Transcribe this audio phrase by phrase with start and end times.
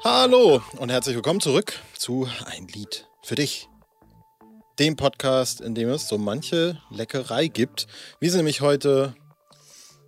[0.00, 3.68] Hallo und herzlich willkommen zurück zu Ein Lied für dich.
[4.80, 7.86] Dem Podcast, in dem es so manche Leckerei gibt.
[8.18, 9.14] Wir sind nämlich heute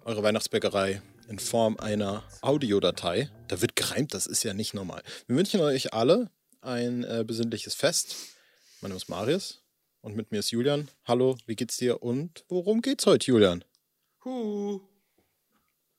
[0.04, 3.30] eure Weihnachtsbäckerei in Form einer Audiodatei.
[3.46, 5.02] Da wird gereimt, das ist ja nicht normal.
[5.28, 6.30] Wir wünschen euch alle
[6.60, 8.16] ein äh, besinnliches Fest.
[8.80, 9.62] Mein Name ist Marius
[10.00, 10.88] und mit mir ist Julian.
[11.04, 13.64] Hallo, wie geht's dir und worum geht's heute, Julian?
[14.24, 14.80] Huh.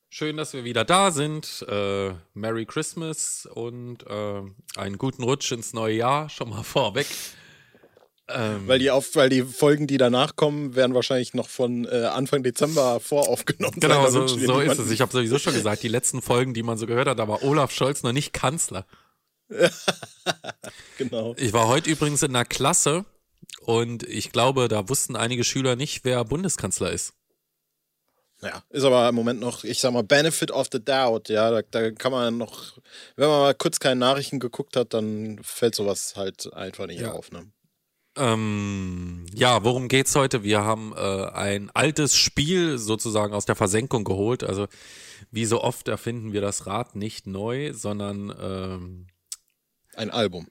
[0.09, 1.65] Schön, dass wir wieder da sind.
[1.67, 4.41] Äh, Merry Christmas und äh,
[4.77, 7.07] einen guten Rutsch ins neue Jahr schon mal vorweg.
[8.27, 12.05] Ähm, weil, die auf, weil die Folgen, die danach kommen, werden wahrscheinlich noch von äh,
[12.05, 13.79] Anfang Dezember voraufgenommen.
[13.79, 14.89] Genau, so, so ist es.
[14.89, 17.43] Ich habe sowieso schon gesagt, die letzten Folgen, die man so gehört hat, da war
[17.43, 18.87] Olaf Scholz noch nicht Kanzler.
[20.97, 21.35] genau.
[21.37, 23.05] Ich war heute übrigens in einer Klasse
[23.60, 27.13] und ich glaube, da wussten einige Schüler nicht, wer Bundeskanzler ist.
[28.45, 31.61] Ja, ist aber im Moment noch, ich sag mal, Benefit of the Doubt, ja, da,
[31.63, 32.77] da, kann man noch,
[33.16, 37.11] wenn man mal kurz keine Nachrichten geguckt hat, dann fällt sowas halt einfach nicht ja.
[37.11, 37.52] auf, ne?
[38.17, 40.43] Ähm, ja, worum geht's heute?
[40.43, 44.43] Wir haben äh, ein altes Spiel sozusagen aus der Versenkung geholt.
[44.43, 44.67] Also
[45.31, 49.07] wie so oft erfinden wir das Rad nicht neu, sondern ähm,
[49.95, 50.47] ein Album.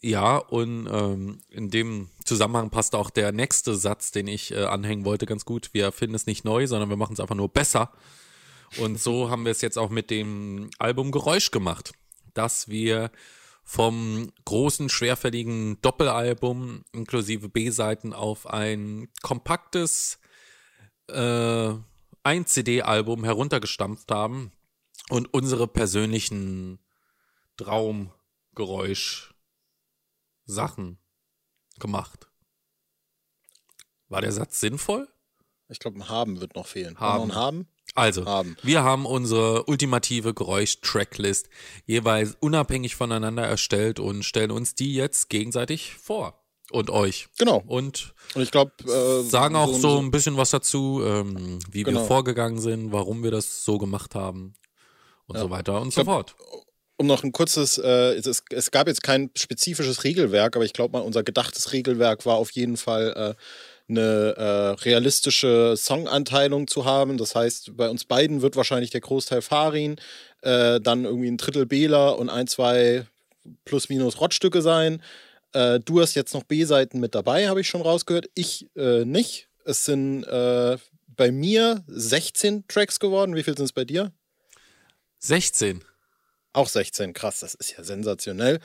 [0.00, 5.04] Ja, und ähm, in dem Zusammenhang passt auch der nächste Satz, den ich äh, anhängen
[5.04, 5.70] wollte, ganz gut.
[5.72, 7.92] Wir finden es nicht neu, sondern wir machen es einfach nur besser.
[8.78, 11.92] Und so haben wir es jetzt auch mit dem Album Geräusch gemacht,
[12.34, 13.10] dass wir
[13.64, 20.18] vom großen, schwerfälligen Doppelalbum inklusive B-Seiten auf ein kompaktes
[21.08, 21.74] äh,
[22.22, 24.52] ein CD-Album heruntergestampft haben
[25.08, 26.78] und unsere persönlichen
[27.56, 29.34] Traumgeräusch
[30.44, 30.98] Sachen
[31.80, 32.28] gemacht.
[34.08, 35.08] War der Satz sinnvoll?
[35.68, 36.98] Ich glaube, ein Haben wird noch fehlen.
[36.98, 37.34] Haben.
[37.34, 37.68] haben?
[37.94, 38.56] Also, haben.
[38.62, 41.48] wir haben unsere ultimative Geräusch-Tracklist
[41.84, 46.42] jeweils unabhängig voneinander erstellt und stellen uns die jetzt gegenseitig vor.
[46.70, 47.28] Und euch.
[47.38, 47.62] Genau.
[47.66, 51.82] Und, und ich glaube, äh, sagen auch so, so, ein bisschen was dazu, ähm, wie
[51.82, 52.00] genau.
[52.00, 54.52] wir vorgegangen sind, warum wir das so gemacht haben
[55.26, 55.42] und ja.
[55.42, 56.36] so weiter und ich so glaub, fort
[56.98, 60.92] um noch ein kurzes, äh, es, es, gab jetzt kein spezifisches Regelwerk, aber ich glaube
[60.92, 63.42] mal, unser gedachtes Regelwerk war auf jeden Fall äh,
[63.88, 67.16] eine äh, realistische Songanteilung zu haben.
[67.16, 69.96] Das heißt, bei uns beiden wird wahrscheinlich der Großteil Farin,
[70.42, 73.06] äh, dann irgendwie ein Drittel Bela und ein, zwei
[73.64, 75.00] plus minus Rottstücke sein.
[75.52, 78.28] Äh, du hast jetzt noch B-Seiten mit dabei, habe ich schon rausgehört.
[78.34, 79.48] Ich äh, nicht.
[79.64, 83.36] Es sind bei mir 16 Tracks geworden.
[83.36, 84.12] Wie viel sind es bei dir?
[85.18, 85.84] 16.
[86.52, 88.58] Auch 16, krass, das ist ja sensationell.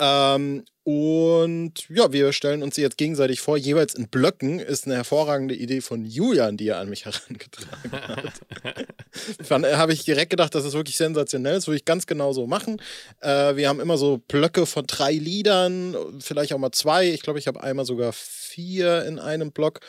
[0.00, 4.58] Ähm, und ja, wir stellen uns sie jetzt gegenseitig vor, jeweils in Blöcken.
[4.58, 8.32] Ist eine hervorragende Idee von Julian, die er an mich herangetragen hat.
[9.50, 11.54] Äh, habe ich direkt gedacht, das ist wirklich sensationell.
[11.54, 12.80] Das würde ich ganz genau so machen.
[13.20, 17.08] Äh, wir haben immer so Blöcke von drei Liedern, vielleicht auch mal zwei.
[17.08, 19.80] Ich glaube, ich habe einmal sogar vier in einem Block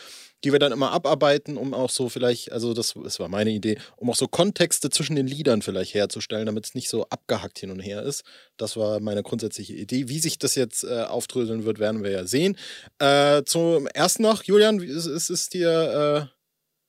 [0.43, 3.77] die wir dann immer abarbeiten, um auch so vielleicht, also das, das war meine Idee,
[3.97, 7.71] um auch so Kontexte zwischen den Liedern vielleicht herzustellen, damit es nicht so abgehackt hin
[7.71, 8.23] und her ist.
[8.57, 10.07] Das war meine grundsätzliche Idee.
[10.07, 12.57] Wie sich das jetzt äh, aufdröseln wird, werden wir ja sehen.
[12.99, 16.39] Äh, zum ersten noch, Julian, ist, ist es dir äh,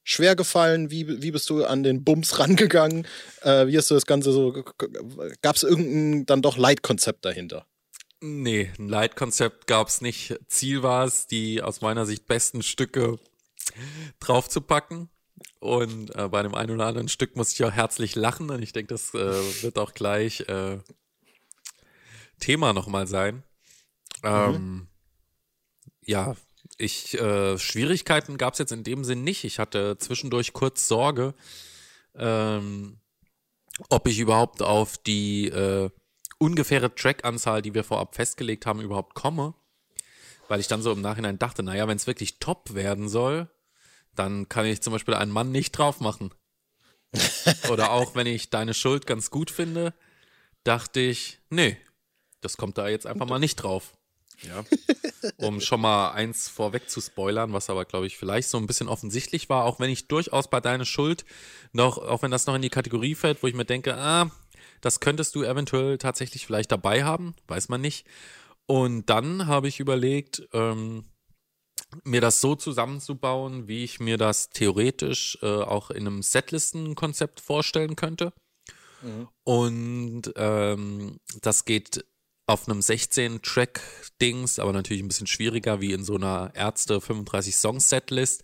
[0.05, 0.91] schwer gefallen?
[0.91, 3.07] Wie, wie bist du an den Bums rangegangen?
[3.43, 4.65] Äh, wie hast du das Ganze so,
[5.43, 7.67] gab es irgendein dann doch Leitkonzept dahinter?
[8.23, 10.39] Nee, ein Leitkonzept gab es nicht.
[10.47, 13.19] Ziel war es, die aus meiner Sicht besten Stücke
[14.21, 15.09] draufzupacken.
[15.59, 18.73] Und äh, bei dem einen oder anderen Stück muss ich auch herzlich lachen und ich
[18.73, 20.79] denke, das äh, wird auch gleich äh,
[22.39, 23.43] Thema nochmal sein.
[24.23, 24.89] Ähm, mhm.
[26.05, 26.35] Ja,
[26.79, 29.45] ich äh, Schwierigkeiten gab es jetzt in dem Sinn nicht.
[29.45, 31.35] Ich hatte zwischendurch kurz Sorge,
[32.15, 32.99] ähm,
[33.89, 35.91] ob ich überhaupt auf die äh,
[36.39, 39.55] ungefähre Trackanzahl, die wir vorab festgelegt haben, überhaupt komme.
[40.49, 43.49] Weil ich dann so im Nachhinein dachte, naja, wenn es wirklich top werden soll,
[44.15, 46.33] dann kann ich zum Beispiel einen Mann nicht drauf machen.
[47.71, 49.95] Oder auch wenn ich deine Schuld ganz gut finde,
[50.65, 51.77] dachte ich, nee,
[52.41, 53.95] das kommt da jetzt einfach mal nicht drauf.
[54.43, 54.65] Ja.
[55.37, 58.89] Um schon mal eins vorweg zu spoilern, was aber, glaube ich, vielleicht so ein bisschen
[58.89, 61.27] offensichtlich war, auch wenn ich durchaus bei deiner Schuld
[61.73, 64.31] noch, auch wenn das noch in die Kategorie fällt, wo ich mir denke, ah,
[64.81, 68.07] das könntest du eventuell tatsächlich vielleicht dabei haben, weiß man nicht.
[68.67, 71.05] Und dann habe ich überlegt, ähm,
[72.05, 77.97] mir das so zusammenzubauen, wie ich mir das theoretisch äh, auch in einem Setlistenkonzept vorstellen
[77.97, 78.33] könnte.
[79.03, 79.29] Mhm.
[79.45, 82.05] Und ähm, das geht
[82.47, 88.43] auf einem 16-Track-Dings, aber natürlich ein bisschen schwieriger wie in so einer Ärzte 35-Song-Setlist.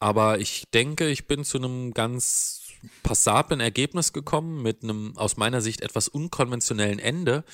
[0.00, 2.60] Aber ich denke, ich bin zu einem ganz
[3.02, 7.44] passablen Ergebnis gekommen mit einem aus meiner Sicht etwas unkonventionellen Ende.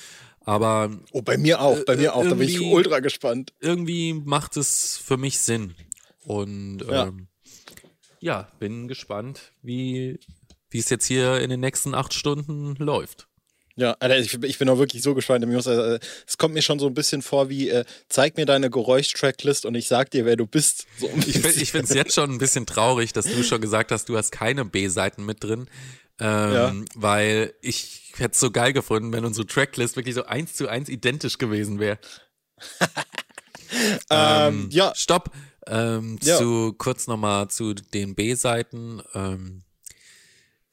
[0.47, 2.23] Aber oh, bei mir auch, bei mir auch.
[2.23, 3.51] Da bin ich ultra gespannt.
[3.59, 5.75] Irgendwie macht es für mich Sinn.
[6.23, 7.27] Und ja, ähm,
[8.21, 10.17] ja bin gespannt, wie
[10.69, 13.27] wie es jetzt hier in den nächsten acht Stunden läuft.
[13.75, 15.45] Ja, Alter, ich, ich, bin auch wirklich so gespannt.
[15.45, 19.65] Äh, es kommt mir schon so ein bisschen vor wie, äh, zeig mir deine Geräuschtracklist
[19.65, 20.87] und ich sag dir, wer du bist.
[20.97, 24.07] So ich ich finde es jetzt schon ein bisschen traurig, dass du schon gesagt hast,
[24.07, 25.67] du hast keine B-Seiten mit drin.
[26.19, 26.73] Ähm, ja.
[26.95, 30.89] Weil ich hätte es so geil gefunden, wenn unsere Tracklist wirklich so eins zu eins
[30.89, 31.99] identisch gewesen wäre.
[34.09, 34.93] ähm, ähm, ja.
[34.95, 35.31] Stopp.
[35.67, 36.37] Ähm, ja.
[36.37, 39.01] Zu kurz nochmal zu den B-Seiten.
[39.13, 39.63] Ähm,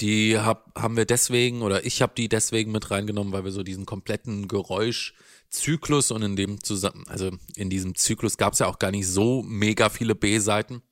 [0.01, 3.63] die hab, haben wir deswegen, oder ich habe die deswegen mit reingenommen, weil wir so
[3.63, 8.79] diesen kompletten Geräuschzyklus und in dem zusammen, also in diesem Zyklus gab es ja auch
[8.79, 10.83] gar nicht so mega viele B-Seiten.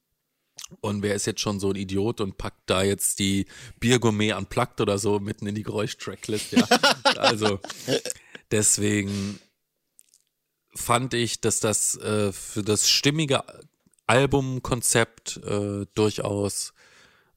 [0.81, 3.47] Und wer ist jetzt schon so ein Idiot und packt da jetzt die
[3.79, 6.53] Biergourmet unplugged oder so mitten in die Geräuschtracklist?
[6.53, 6.65] Ja,
[7.17, 7.61] also
[8.51, 9.39] deswegen
[10.75, 13.45] fand ich, dass das äh, für das stimmige
[14.07, 16.73] Albumkonzept äh, durchaus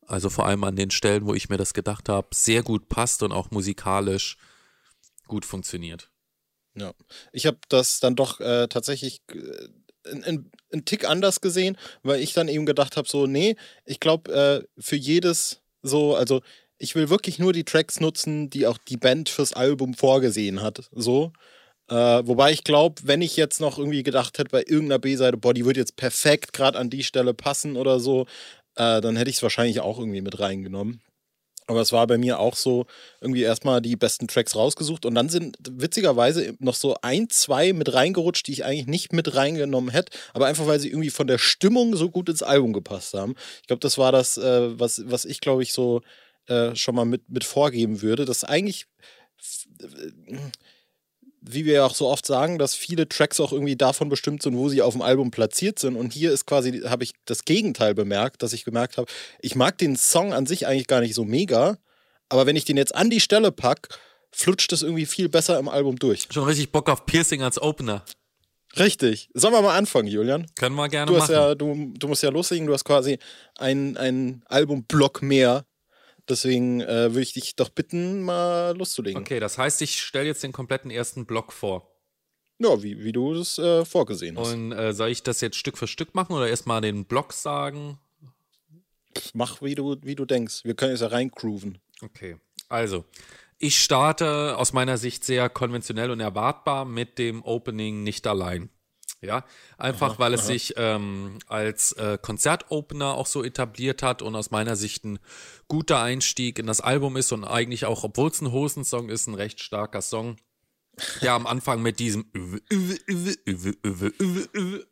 [0.08, 3.24] also vor allem an den Stellen, wo ich mir das gedacht habe, sehr gut passt
[3.24, 4.38] und auch musikalisch
[5.28, 6.12] gut funktioniert.
[6.76, 6.94] Ja,
[7.32, 9.22] ich habe das dann doch äh, tatsächlich
[10.06, 13.56] einen äh, Tick anders gesehen, weil ich dann eben gedacht habe, so, nee,
[13.86, 16.42] ich glaube, äh, für jedes so, also
[16.78, 20.90] ich will wirklich nur die Tracks nutzen, die auch die Band fürs Album vorgesehen hat.
[20.92, 21.32] So.
[21.90, 25.54] Äh, wobei ich glaube, wenn ich jetzt noch irgendwie gedacht hätte bei irgendeiner B-Seite, boah,
[25.54, 28.26] die wird jetzt perfekt gerade an die Stelle passen oder so,
[28.76, 31.02] äh, dann hätte ich es wahrscheinlich auch irgendwie mit reingenommen.
[31.68, 32.86] Aber es war bei mir auch so,
[33.22, 37.94] irgendwie erstmal die besten Tracks rausgesucht und dann sind witzigerweise noch so ein, zwei mit
[37.94, 41.38] reingerutscht, die ich eigentlich nicht mit reingenommen hätte, aber einfach weil sie irgendwie von der
[41.38, 43.36] Stimmung so gut ins Album gepasst haben.
[43.62, 46.02] Ich glaube, das war das, äh, was, was ich glaube ich so
[46.48, 48.86] äh, schon mal mit, mit vorgeben würde, dass eigentlich
[51.48, 54.58] wie wir ja auch so oft sagen, dass viele Tracks auch irgendwie davon bestimmt sind,
[54.58, 55.96] wo sie auf dem Album platziert sind.
[55.96, 59.78] Und hier ist quasi, habe ich das Gegenteil bemerkt, dass ich gemerkt habe, ich mag
[59.78, 61.78] den Song an sich eigentlich gar nicht so mega,
[62.30, 63.90] aber wenn ich den jetzt an die Stelle packe,
[64.32, 66.28] flutscht es irgendwie viel besser im Album durch.
[66.30, 68.04] Schon richtig Bock auf Piercing als Opener.
[68.78, 69.30] Richtig.
[69.34, 70.48] Sollen wir mal anfangen, Julian?
[70.56, 71.32] Können wir gerne du machen.
[71.32, 73.20] Ja, du, du musst ja loslegen, du hast quasi
[73.58, 75.66] einen Albumblock mehr
[76.28, 79.22] Deswegen äh, würde ich dich doch bitten, mal loszulegen.
[79.22, 81.92] Okay, das heißt, ich stelle jetzt den kompletten ersten Block vor.
[82.58, 84.54] Ja, wie, wie du das äh, vorgesehen hast.
[84.54, 88.00] Und äh, soll ich das jetzt Stück für Stück machen oder erstmal den Block sagen?
[89.34, 90.64] Mach, wie du, wie du denkst.
[90.64, 91.80] Wir können jetzt ja reingrooven.
[92.02, 92.38] Okay,
[92.70, 93.06] also.
[93.58, 98.70] Ich starte aus meiner Sicht sehr konventionell und erwartbar mit dem Opening nicht allein.
[99.22, 99.46] Ja,
[99.78, 100.48] einfach aha, weil es aha.
[100.48, 105.20] sich ähm, als äh, Konzertopener auch so etabliert hat und aus meiner Sicht ein
[105.68, 109.36] guter Einstieg in das Album ist und eigentlich auch, obwohl es ein Hosensong ist, ein
[109.36, 110.38] recht starker Song.
[111.22, 112.32] Der am Anfang mit diesem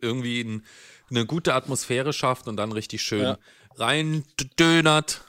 [0.02, 0.66] irgendwie ein,
[1.10, 3.38] eine gute Atmosphäre schafft und dann richtig schön ja.
[3.78, 5.22] reindönert.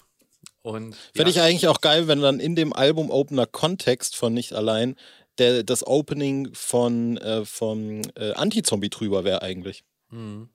[0.63, 1.37] Und Fände ja.
[1.37, 4.97] ich eigentlich auch geil, wenn dann in dem Album-Opener-Kontext von Nicht allein
[5.39, 9.85] der, das Opening von, äh, von äh, Anti-Zombie drüber wäre eigentlich.
[10.11, 10.49] Mhm.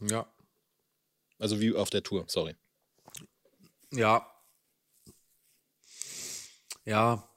[0.00, 0.26] Ja.
[1.38, 2.56] Also wie auf der Tour, sorry.
[3.92, 4.26] Ja.
[6.84, 7.28] Ja.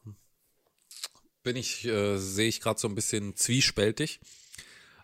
[1.43, 4.19] Bin ich, äh, sehe ich gerade so ein bisschen zwiespältig.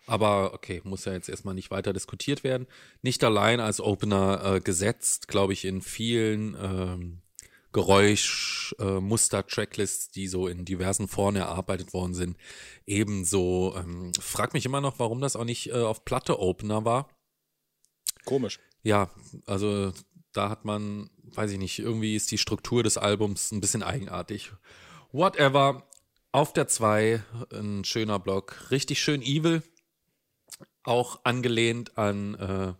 [0.06, 2.68] Aber okay, muss ja jetzt erstmal nicht weiter diskutiert werden.
[3.02, 7.22] Nicht allein als Opener äh, gesetzt, glaube ich, in vielen ähm,
[7.76, 12.38] Geräuschmuster-Tracklists, äh, die so in diversen Foren erarbeitet worden sind.
[12.86, 17.10] Ebenso, ähm, frag mich immer noch, warum das auch nicht äh, auf Platte-Opener war.
[18.24, 18.60] Komisch.
[18.82, 19.10] Ja,
[19.44, 19.92] also
[20.32, 24.52] da hat man, weiß ich nicht, irgendwie ist die Struktur des Albums ein bisschen eigenartig.
[25.12, 25.86] Whatever.
[26.32, 28.70] Auf der 2 ein schöner Block.
[28.70, 29.62] Richtig schön evil.
[30.82, 32.72] Auch angelehnt an äh,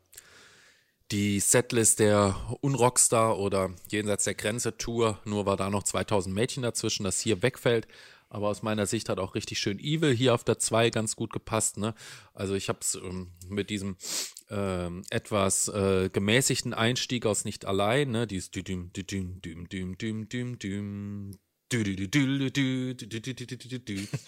[1.13, 6.63] die Setlist der Unrockstar oder Jenseits der Grenze Tour, nur war da noch 2000 Mädchen
[6.63, 7.87] dazwischen, das hier wegfällt.
[8.29, 11.33] Aber aus meiner Sicht hat auch richtig schön Evil hier auf der 2 ganz gut
[11.33, 11.77] gepasst.
[11.79, 11.95] Ne?
[12.35, 13.97] Also ich habe es ähm, mit diesem
[14.51, 18.27] ähm, etwas äh, gemäßigten Einstieg aus Nicht allein, ne?
[18.27, 18.51] dieses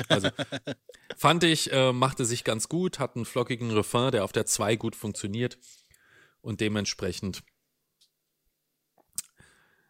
[0.08, 0.28] also
[1.16, 4.76] fand ich, äh, machte sich ganz gut, hat einen flockigen Refrain, der auf der 2
[4.76, 5.58] gut funktioniert.
[6.40, 7.42] Und dementsprechend,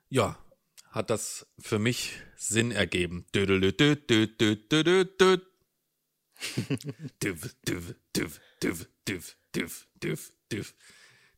[0.09, 0.39] ja,
[0.91, 3.27] hat das für mich Sinn ergeben.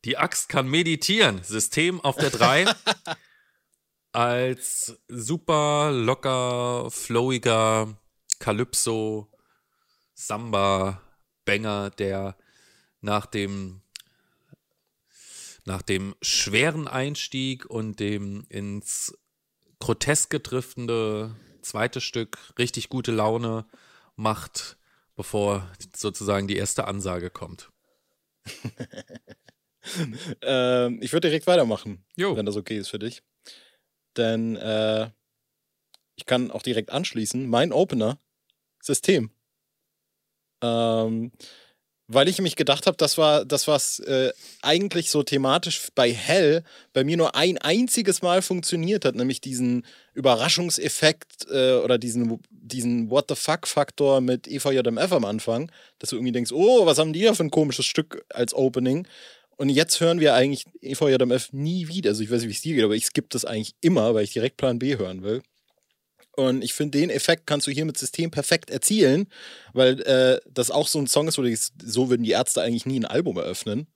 [0.05, 1.43] Die Axt kann meditieren.
[1.43, 2.67] System auf der 3.
[4.13, 7.97] als super locker, flowiger
[8.39, 9.31] Calypso,
[10.15, 11.03] Samba,
[11.45, 12.37] Banger, der
[13.01, 13.83] nach dem
[15.71, 19.17] nach dem schweren Einstieg und dem ins
[19.79, 23.67] Groteske driftende zweite Stück richtig gute Laune
[24.17, 24.79] macht,
[25.15, 27.71] bevor sozusagen die erste Ansage kommt.
[30.43, 32.35] ähm, ich würde direkt weitermachen, Jo.
[32.35, 33.23] wenn das okay ist für dich.
[34.17, 35.13] Denn äh,
[36.17, 37.49] ich kann auch direkt anschließen.
[37.49, 38.19] Mein Opener,
[38.83, 39.31] System.
[40.63, 41.31] Ähm,
[42.13, 46.65] weil ich mich gedacht habe, das war das, was äh, eigentlich so thematisch bei Hell
[46.93, 53.11] bei mir nur ein einziges Mal funktioniert hat, nämlich diesen Überraschungseffekt äh, oder diesen, diesen
[53.11, 57.23] What the fuck-Faktor mit EVJMF am Anfang, dass du irgendwie denkst, oh, was haben die
[57.23, 59.07] da für ein komisches Stück als Opening?
[59.57, 62.11] Und jetzt hören wir eigentlich EVJMF nie wieder.
[62.11, 64.25] Also ich weiß nicht, wie es dir geht, aber ich skippe das eigentlich immer, weil
[64.25, 65.43] ich direkt Plan B hören will.
[66.37, 69.29] Und ich finde, den Effekt kannst du hier mit System perfekt erzielen,
[69.73, 72.87] weil äh, das auch so ein Song ist, wo du so würden die Ärzte eigentlich
[72.87, 73.89] nie ein Album eröffnen.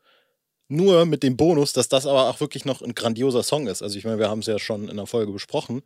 [0.69, 3.83] Nur mit dem Bonus, dass das aber auch wirklich noch ein grandioser Song ist.
[3.83, 5.83] Also ich meine, wir haben es ja schon in der Folge besprochen.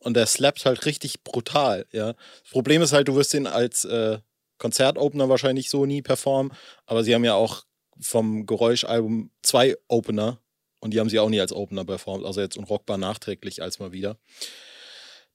[0.00, 2.12] Und der slappt halt richtig brutal, ja.
[2.12, 4.18] Das Problem ist halt, du wirst den als äh,
[4.58, 6.52] Konzertopener wahrscheinlich so nie performen,
[6.86, 7.64] aber sie haben ja auch
[8.00, 10.40] vom Geräuschalbum zwei Opener
[10.80, 13.92] und die haben sie auch nie als Opener performt, also jetzt unrockbar nachträglich als mal
[13.92, 14.18] wieder.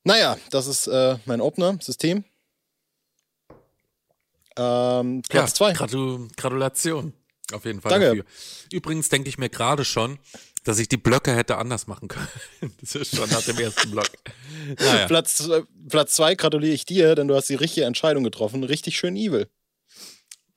[0.03, 2.24] Naja, das ist äh, mein Opener, System.
[4.57, 5.69] Ähm, Platz 2.
[5.69, 7.13] Ja, Gratu Gratulation.
[7.51, 8.07] Auf jeden Fall Danke.
[8.07, 8.25] dafür.
[8.72, 10.19] Übrigens denke ich mir gerade schon,
[10.63, 12.27] dass ich die Blöcke hätte anders machen können.
[12.81, 14.10] Das ist schon nach dem ersten Block.
[14.79, 15.07] Naja.
[15.07, 18.63] Platz, äh, Platz zwei gratuliere ich dir, denn du hast die richtige Entscheidung getroffen.
[18.63, 19.48] Richtig schön evil.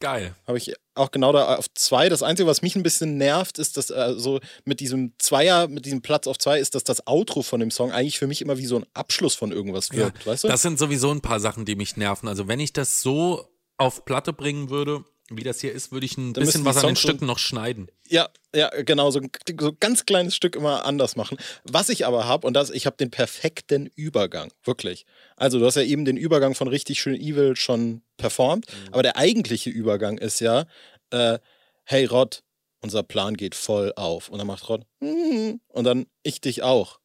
[0.00, 0.34] Geil.
[0.46, 2.08] Habe ich auch genau da auf zwei.
[2.08, 5.86] Das Einzige, was mich ein bisschen nervt, ist, dass äh, so mit diesem Zweier, mit
[5.86, 8.58] diesem Platz auf zwei, ist, dass das Outro von dem Song eigentlich für mich immer
[8.58, 10.48] wie so ein Abschluss von irgendwas Ja, wirkt, weißt du?
[10.48, 12.28] Das sind sowieso ein paar Sachen, die mich nerven.
[12.28, 13.48] Also wenn ich das so
[13.78, 16.86] auf Platte bringen würde, wie das hier ist, würde ich ein Dann bisschen was an
[16.86, 17.90] den Stücken noch schneiden.
[18.08, 21.36] Ja, ja, genau, so ein so ganz kleines Stück immer anders machen.
[21.64, 25.04] Was ich aber habe, und das, ich habe den perfekten Übergang, wirklich.
[25.36, 29.16] Also, du hast ja eben den Übergang von richtig schön Evil schon performt, aber der
[29.16, 30.66] eigentliche Übergang ist ja,
[31.10, 31.38] äh,
[31.84, 32.42] hey Rod,
[32.80, 34.28] unser Plan geht voll auf.
[34.28, 37.00] Und dann macht Rod, "Mhm." und dann ich dich auch.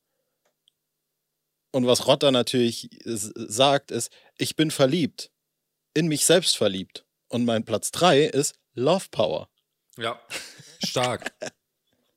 [1.71, 5.31] Und was Rod dann natürlich sagt, ist, ich bin verliebt,
[5.93, 7.05] in mich selbst verliebt.
[7.31, 9.47] Und mein Platz drei ist Love Power.
[9.97, 10.19] Ja.
[10.83, 11.31] Stark.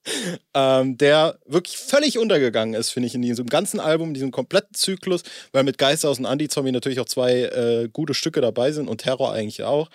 [0.55, 4.75] ähm, der wirklich völlig untergegangen ist, finde ich, in diesem ganzen Album, in diesem kompletten
[4.75, 9.03] Zyklus, weil mit Geisterhaus und Anti-Zombie natürlich auch zwei äh, gute Stücke dabei sind und
[9.03, 9.89] Terror eigentlich auch.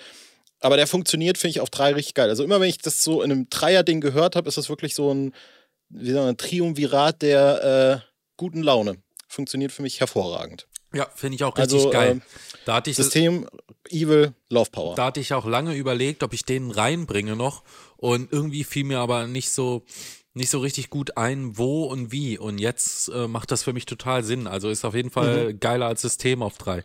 [0.62, 2.30] Aber der funktioniert, finde ich, auf drei richtig geil.
[2.30, 5.14] Also immer, wenn ich das so in einem Dreier-Ding gehört habe, ist das wirklich so
[5.14, 5.34] ein,
[5.90, 9.02] wie sagt man, Triumvirat der äh, guten Laune.
[9.28, 10.69] Funktioniert für mich hervorragend.
[10.94, 12.12] Ja, finde ich auch richtig Also, geil.
[12.14, 12.22] ähm,
[12.66, 13.48] da hatte ich System,
[13.90, 14.96] Evil, Love Power.
[14.96, 17.64] Da hatte ich auch lange überlegt, ob ich den reinbringe noch.
[17.98, 19.84] Und irgendwie fiel mir aber nicht so,
[20.34, 22.38] nicht so richtig gut ein, wo und wie.
[22.40, 24.48] Und jetzt äh, macht das für mich total Sinn.
[24.48, 25.60] Also ist auf jeden Fall Mhm.
[25.60, 26.84] geiler als System auf drei.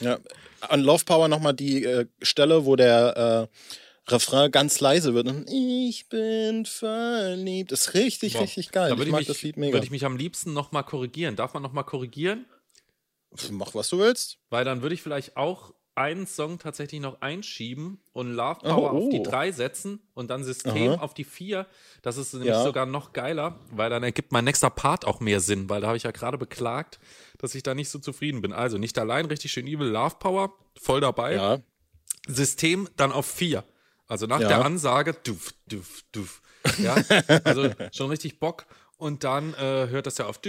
[0.00, 0.18] Ja,
[0.60, 5.28] an Love Power nochmal die äh, Stelle, wo der äh, Refrain ganz leise wird.
[5.28, 7.70] Und ich bin verliebt.
[7.70, 8.88] Ist richtig, Boah, richtig geil.
[8.88, 9.74] Da Ich würde mag ich, das mich, Lied mega.
[9.74, 11.36] würde ich mich am liebsten nochmal korrigieren.
[11.36, 12.46] Darf man nochmal korrigieren?
[13.50, 14.38] Mach, was du willst.
[14.50, 18.98] Weil dann würde ich vielleicht auch einen Song tatsächlich noch einschieben und Love Power Oh,
[18.98, 19.22] auf die oh.
[19.24, 21.00] drei setzen und dann System Aha.
[21.02, 21.66] auf die vier.
[22.02, 22.62] Das ist nämlich Ja.
[22.62, 25.96] sogar noch geiler, weil dann ergibt mein nächster Part auch mehr Sinn, weil da habe
[25.96, 27.00] ich ja gerade beklagt,
[27.38, 28.52] dass ich da nicht so zufrieden bin.
[28.52, 31.34] Also nicht allein richtig schön Evil Love Power, voll dabei.
[31.34, 31.58] Ja.
[32.28, 33.64] System dann auf vier.
[34.06, 34.48] Also nach Ja.
[34.48, 36.42] der Ansage, duf, duf, duf.
[36.78, 36.96] Ja,
[37.44, 38.66] also schon richtig Bock.
[38.98, 40.40] Und dann hört das ja auf.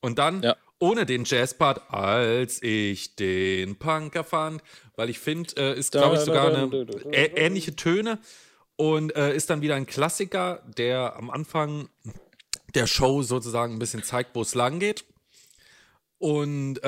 [0.00, 4.62] Und dann ohne den Jazzpart, als ich den Punker fand,
[4.96, 8.18] weil ich finde, ist, glaube ich, sogar eine ähnliche Töne
[8.76, 11.88] und äh, ist dann wieder ein Klassiker, der am Anfang
[12.74, 15.04] der Show sozusagen ein bisschen zeigt, wo es lang geht.
[16.18, 16.80] Und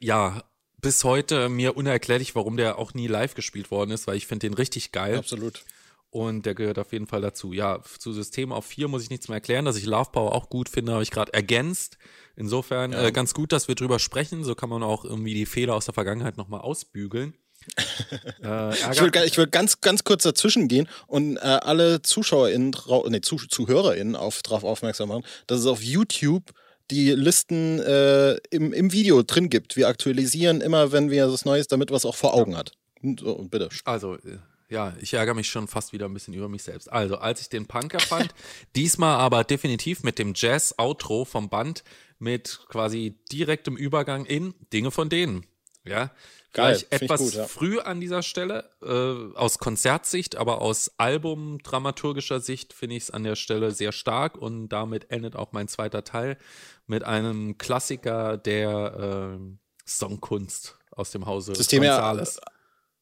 [0.00, 0.42] ja,
[0.80, 4.48] bis heute mir unerklärlich, warum der auch nie live gespielt worden ist, weil ich finde
[4.48, 5.16] den richtig geil.
[5.16, 5.64] Absolut.
[6.10, 7.52] Und der gehört auf jeden Fall dazu.
[7.52, 9.66] Ja, zu System auf 4 muss ich nichts mehr erklären.
[9.66, 11.98] Dass ich Love Power auch gut finde, habe ich gerade ergänzt.
[12.34, 14.42] Insofern äh, ganz gut, dass wir drüber sprechen.
[14.42, 17.34] So kann man auch irgendwie die Fehler aus der Vergangenheit nochmal ausbügeln.
[18.42, 22.74] äh, Ich ich will ganz, ganz kurz dazwischen gehen und äh, alle ZuschauerInnen,
[23.08, 26.54] nee, Zuh ZuhörerInnen auf, darauf aufmerksam machen, dass es auf YouTube
[26.90, 29.76] die Listen äh, im, im Video drin gibt.
[29.76, 32.72] Wir aktualisieren immer, wenn wir das Neues, damit was auch vor Augen hat.
[33.02, 33.68] Und, so, und bitte.
[33.84, 34.38] also, äh,
[34.68, 36.90] ja, ich ärgere mich schon fast wieder ein bisschen über mich selbst.
[36.90, 38.34] Also, als ich den Punk erfand,
[38.76, 41.84] diesmal aber definitiv mit dem Jazz-Outro vom Band
[42.18, 45.46] mit quasi direktem Übergang in Dinge von denen.
[45.84, 46.10] Ja,
[46.52, 47.46] Geil, Vielleicht etwas gut, ja.
[47.46, 53.22] früh an dieser Stelle, äh, aus Konzertsicht, aber aus Album-dramaturgischer Sicht finde ich es an
[53.22, 56.38] der Stelle sehr stark und damit endet auch mein zweiter Teil
[56.86, 62.38] mit einem Klassiker der äh, Songkunst aus dem Hause System ja, Gonzales.
[62.38, 62.40] äh,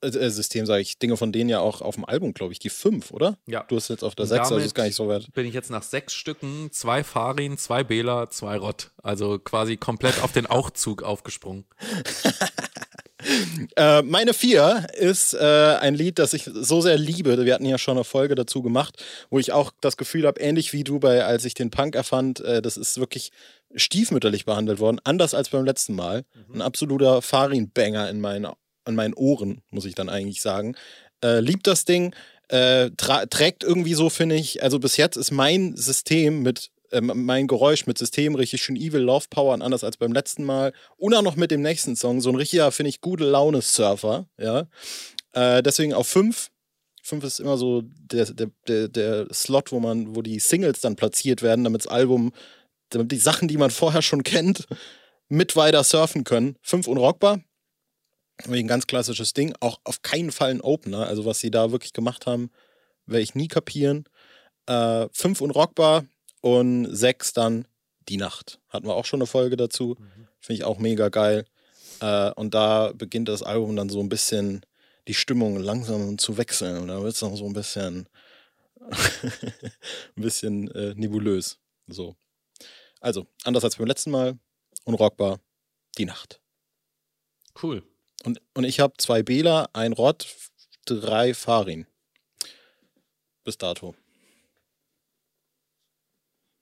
[0.00, 2.70] äh, System sage ich, Dinge von denen ja auch auf dem Album, glaube ich, die
[2.70, 3.38] fünf, oder?
[3.46, 3.64] Ja.
[3.68, 5.32] Du hast jetzt auf der sechs, also ist gar nicht so weit.
[5.32, 8.90] Bin ich jetzt nach sechs Stücken, zwei Farin, zwei Bela, zwei Rott.
[9.02, 11.64] Also quasi komplett auf den Auchzug aufgesprungen.
[13.76, 17.44] Äh, meine vier ist äh, ein Lied, das ich so sehr liebe.
[17.44, 20.72] Wir hatten ja schon eine Folge dazu gemacht, wo ich auch das Gefühl habe, ähnlich
[20.72, 23.32] wie du bei, als ich den Punk erfand, äh, das ist wirklich
[23.74, 26.24] stiefmütterlich behandelt worden, anders als beim letzten Mal.
[26.52, 28.46] Ein absoluter Farin-Banger in meinen,
[28.87, 30.76] in meinen Ohren, muss ich dann eigentlich sagen.
[31.23, 32.14] Äh, liebt das Ding,
[32.49, 37.47] äh, trägt irgendwie so, finde ich, also bis jetzt ist mein System mit äh, mein
[37.47, 40.73] Geräusch mit System richtig schön Evil Love Power und anders als beim letzten Mal.
[40.97, 42.21] Und auch noch mit dem nächsten Song.
[42.21, 44.26] So ein richtiger, finde ich, gute Laune-Surfer.
[44.38, 44.66] Ja.
[45.33, 46.50] Äh, deswegen auf 5.
[47.02, 50.97] 5 ist immer so der, der, der, der Slot, wo man, wo die Singles dann
[50.97, 52.33] platziert werden, damit das Album,
[52.90, 54.66] damit die Sachen, die man vorher schon kennt,
[55.28, 56.57] mit weiter surfen können.
[56.62, 57.40] 5 unrockbar.
[58.45, 59.55] Ein ganz klassisches Ding.
[59.61, 61.07] Auch auf keinen Fall ein Opener.
[61.07, 62.50] Also, was sie da wirklich gemacht haben,
[63.07, 64.05] werde ich nie kapieren.
[64.69, 66.05] 5 äh, unrockbar
[66.40, 67.66] und 6 dann
[68.09, 68.61] Die Nacht.
[68.69, 69.97] Hatten wir auch schon eine Folge dazu.
[70.40, 71.45] Finde ich auch mega geil.
[72.00, 74.64] Äh, und da beginnt das Album dann so ein bisschen
[75.09, 76.78] die Stimmung langsam zu wechseln.
[76.78, 78.09] Und da wird es noch so ein bisschen,
[78.81, 81.59] ein bisschen äh, nebulös.
[81.87, 82.16] So.
[83.00, 84.38] Also, anders als beim letzten Mal,
[84.85, 85.40] unrockbar,
[85.97, 86.40] die Nacht.
[87.62, 87.83] Cool.
[88.25, 90.26] Und, und ich habe zwei Bela, ein Rott,
[90.85, 91.87] drei Farin.
[93.44, 93.94] Bis dato.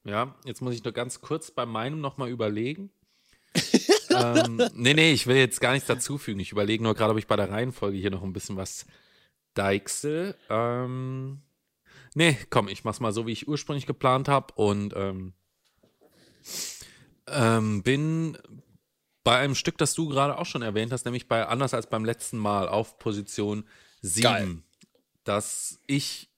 [0.05, 2.91] Ja, jetzt muss ich nur ganz kurz bei meinem nochmal überlegen.
[4.11, 6.41] ähm, nee, nee, ich will jetzt gar nichts dazufügen.
[6.41, 8.85] Ich überlege nur gerade, ob ich bei der Reihenfolge hier noch ein bisschen was
[9.55, 10.37] deichsel.
[10.51, 11.41] Ähm,
[12.15, 15.33] nee, komm, ich mach's mal so, wie ich ursprünglich geplant habe und ähm,
[17.29, 18.37] ähm, bin
[19.25, 22.05] bei einem Stück, das du gerade auch schon erwähnt hast, nämlich bei anders als beim
[22.05, 23.65] letzten Mal auf Position
[24.03, 24.63] 7,
[25.25, 26.29] dass ich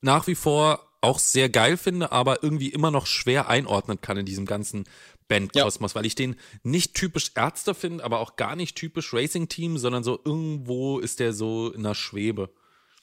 [0.00, 4.26] nach wie vor auch sehr geil finde, aber irgendwie immer noch schwer einordnen kann in
[4.26, 4.84] diesem ganzen
[5.28, 5.94] Bandkosmos, ja.
[5.96, 10.04] weil ich den nicht typisch Ärzte finde, aber auch gar nicht typisch Racing Team, sondern
[10.04, 12.50] so irgendwo ist der so in der Schwebe.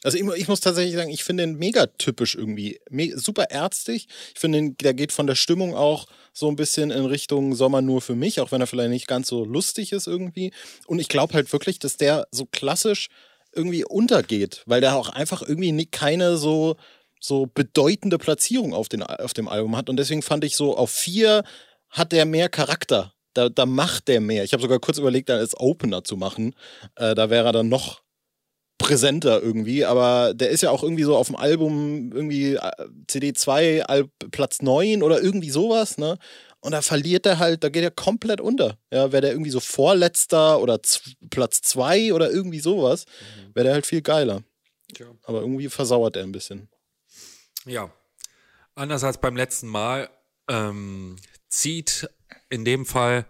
[0.04, 2.80] Also ich, ich, muss tatsächlich sagen, ich finde den mega typisch irgendwie.
[2.90, 4.08] Me super ärztlich.
[4.34, 8.02] Ich finde, der geht von der Stimmung auch so ein bisschen in Richtung Sommer nur
[8.02, 10.54] für mich, auch wenn er vielleicht nicht ganz so lustig ist irgendwie.
[10.88, 13.10] Und ich glaube halt wirklich, dass der so klassisch
[13.54, 16.78] irgendwie untergeht, weil der auch einfach irgendwie keine so,
[17.20, 19.90] so bedeutende Platzierung auf, den, auf dem Album hat.
[19.90, 21.44] Und deswegen fand ich so, auf vier
[21.90, 23.14] hat der mehr Charakter.
[23.34, 24.44] Da, da macht der mehr.
[24.44, 26.56] Ich habe sogar kurz überlegt, da als Opener zu machen.
[26.96, 28.02] Äh, da wäre er dann noch
[28.80, 32.72] präsenter irgendwie, aber der ist ja auch irgendwie so auf dem Album irgendwie äh,
[33.08, 36.18] CD2 Al Platz 9 oder irgendwie sowas, ne?
[36.62, 38.78] Und da verliert er halt, da geht er komplett unter.
[38.92, 40.80] Ja, wäre der irgendwie so Vorletzter oder
[41.30, 43.56] Platz 2 oder irgendwie sowas, mhm.
[43.56, 44.42] wäre der halt viel geiler.
[44.98, 45.06] Ja.
[45.24, 46.68] Aber irgendwie versauert er ein bisschen.
[47.66, 47.94] Ja.
[48.76, 50.10] Anders als beim letzten Mal
[50.50, 51.18] ähm,
[51.50, 52.10] zieht
[52.50, 53.26] in dem Fall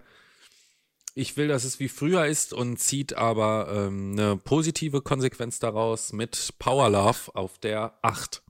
[1.16, 6.14] ich will, dass es wie früher ist und zieht aber ähm, eine positive Konsequenz daraus
[6.14, 8.42] mit Power Love auf der 8.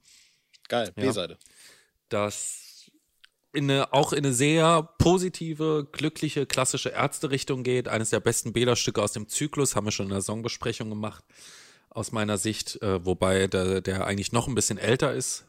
[0.68, 1.34] Geil, B-Seite.
[1.34, 1.38] Ja,
[2.08, 2.90] das
[3.52, 7.88] in eine, auch in eine sehr positive, glückliche, klassische Ärzte-Richtung geht.
[7.88, 11.24] Eines der besten Bela-Stücke aus dem Zyklus, haben wir schon in der Songbesprechung gemacht,
[11.88, 15.46] aus meiner Sicht, äh, wobei der, der eigentlich noch ein bisschen älter ist.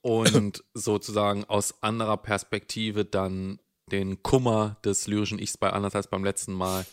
[0.00, 6.24] Und sozusagen aus anderer Perspektive dann den Kummer des lyrischen Ichs bei anders als beim
[6.24, 6.86] letzten Mal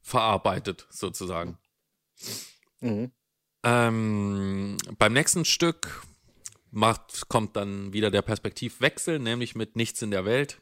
[0.00, 1.58] verarbeitet, sozusagen.
[2.80, 3.12] Mhm.
[3.62, 6.02] Ähm, beim nächsten Stück
[6.70, 10.60] macht, kommt dann wieder der Perspektivwechsel, nämlich mit Nichts in der Welt.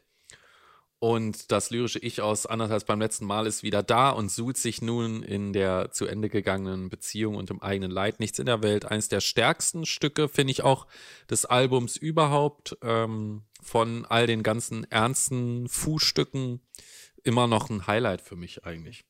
[1.03, 4.57] Und das lyrische Ich aus anders als beim letzten Mal ist wieder da und sucht
[4.57, 8.61] sich nun in der zu Ende gegangenen Beziehung und im eigenen Leid nichts in der
[8.61, 8.85] Welt.
[8.85, 10.85] Eines der stärksten Stücke, finde ich auch,
[11.27, 12.77] des Albums überhaupt.
[12.83, 16.61] Ähm, von all den ganzen ernsten Fußstücken
[17.23, 19.03] immer noch ein Highlight für mich eigentlich.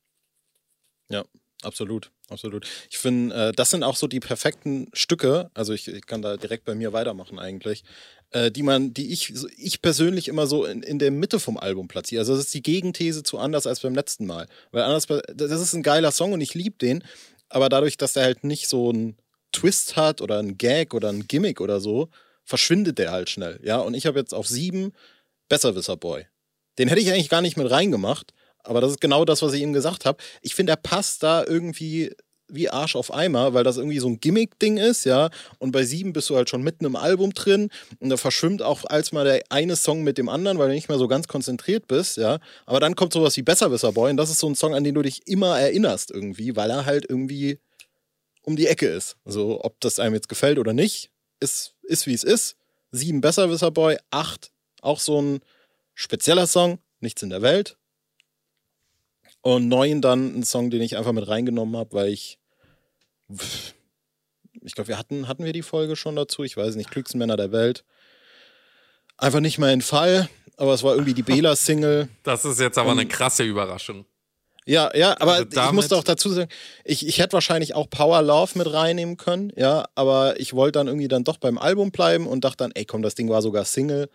[1.10, 1.26] Ja,
[1.62, 2.66] absolut, absolut.
[2.90, 5.50] Ich finde, äh, das sind auch so die perfekten Stücke.
[5.54, 7.84] Also ich, ich kann da direkt bei mir weitermachen eigentlich
[8.32, 11.88] äh, die man, die ich, ich persönlich immer so in, in der Mitte vom Album
[11.88, 12.20] platziere.
[12.20, 14.48] Also das ist die Gegenthese zu anders als beim letzten Mal.
[14.70, 17.04] Weil anders, das ist ein geiler Song und ich liebe den.
[17.48, 19.16] aber dadurch, dass der halt nicht so einen
[19.52, 22.08] Twist hat oder einen Gag oder ein Gimmick oder so,
[22.44, 23.60] verschwindet der halt schnell.
[23.62, 24.92] Ja, und ich habe jetzt auf sieben
[25.48, 26.26] Besserwisser Boy.
[26.78, 29.62] Den hätte ich eigentlich gar nicht mit reingemacht, aber das ist genau das, was ich
[29.62, 30.18] ihm gesagt habe.
[30.42, 32.12] Ich finde, er passt da irgendwie
[32.48, 35.30] wie Arsch auf Eimer, weil das irgendwie so ein Gimmick-Ding ist, ja.
[35.58, 38.84] Und bei sieben bist du halt schon mitten im Album drin und da verschwimmt auch
[38.84, 41.88] als mal der eine Song mit dem anderen, weil du nicht mehr so ganz konzentriert
[41.88, 42.38] bist, ja.
[42.66, 44.94] Aber dann kommt sowas wie Besserwisser Boy und das ist so ein Song, an den
[44.94, 47.58] du dich immer erinnerst irgendwie, weil er halt irgendwie
[48.42, 49.16] um die Ecke ist.
[49.24, 52.56] Also, ob das einem jetzt gefällt oder nicht, ist, ist wie es ist.
[52.90, 55.40] Sieben Besserwisser Boy, acht auch so ein
[55.94, 57.76] spezieller Song, nichts in der Welt.
[59.42, 62.38] Und neun dann ein Song, den ich einfach mit reingenommen habe, weil ich
[64.64, 67.36] ich glaube, wir hatten, hatten wir die Folge schon dazu, ich weiß nicht, klügsten Männer
[67.36, 67.84] der Welt.
[69.16, 72.08] Einfach nicht mehr in Fall, aber es war irgendwie die Bela-Single.
[72.22, 74.04] Das ist jetzt aber eine krasse Überraschung.
[74.64, 76.48] Ja, ja, aber also ich musste auch dazu sagen,
[76.84, 80.86] ich, ich hätte wahrscheinlich auch Power Love mit reinnehmen können, ja, aber ich wollte dann
[80.86, 83.64] irgendwie dann doch beim Album bleiben und dachte dann, ey komm, das Ding war sogar
[83.64, 84.08] Single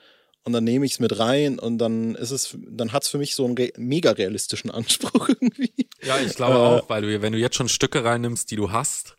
[0.48, 3.18] und dann nehme ich es mit rein und dann ist es, dann hat es für
[3.18, 5.90] mich so einen mega realistischen Anspruch irgendwie.
[6.02, 8.72] Ja, ich glaube äh, auch, weil du, wenn du jetzt schon Stücke reinnimmst, die du
[8.72, 9.18] hast.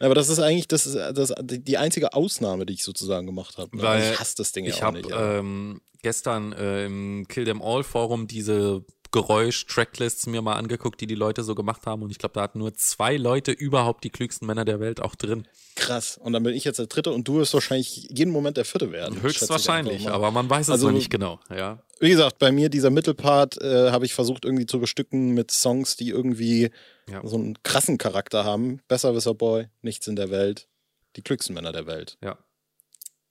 [0.00, 3.76] Aber das ist eigentlich das, das, die einzige Ausnahme, die ich sozusagen gemacht habe.
[3.76, 3.82] Ne?
[3.84, 5.06] Weil ich hasse das Ding ja auch hab, nicht.
[5.06, 11.00] Ich habe ähm, gestern äh, im Kill Them All Forum diese Geräusch-Tracklists mir mal angeguckt,
[11.00, 12.02] die die Leute so gemacht haben.
[12.02, 15.14] Und ich glaube, da hatten nur zwei Leute überhaupt die klügsten Männer der Welt auch
[15.14, 15.48] drin.
[15.74, 16.18] Krass.
[16.18, 18.92] Und dann bin ich jetzt der Dritte und du wirst wahrscheinlich jeden Moment der Vierte
[18.92, 19.20] werden.
[19.22, 21.40] Höchstwahrscheinlich, aber man weiß es also, noch nicht genau.
[21.50, 21.82] Ja.
[21.98, 25.96] Wie gesagt, bei mir dieser Mittelpart äh, habe ich versucht irgendwie zu bestücken mit Songs,
[25.96, 26.70] die irgendwie
[27.08, 27.20] ja.
[27.26, 28.80] so einen krassen Charakter haben.
[28.88, 30.68] Besserwisser Boy, Nichts in der Welt,
[31.16, 32.16] die klügsten Männer der Welt.
[32.22, 32.38] Ja.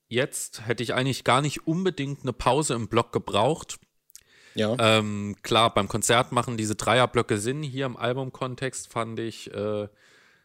[0.07, 3.77] Jetzt hätte ich eigentlich gar nicht unbedingt eine Pause im Block gebraucht.
[4.59, 4.75] Ja.
[4.77, 7.63] Ähm, klar, beim Konzert machen diese Dreierblöcke Sinn.
[7.63, 9.87] Hier im Albumkontext fand ich, äh,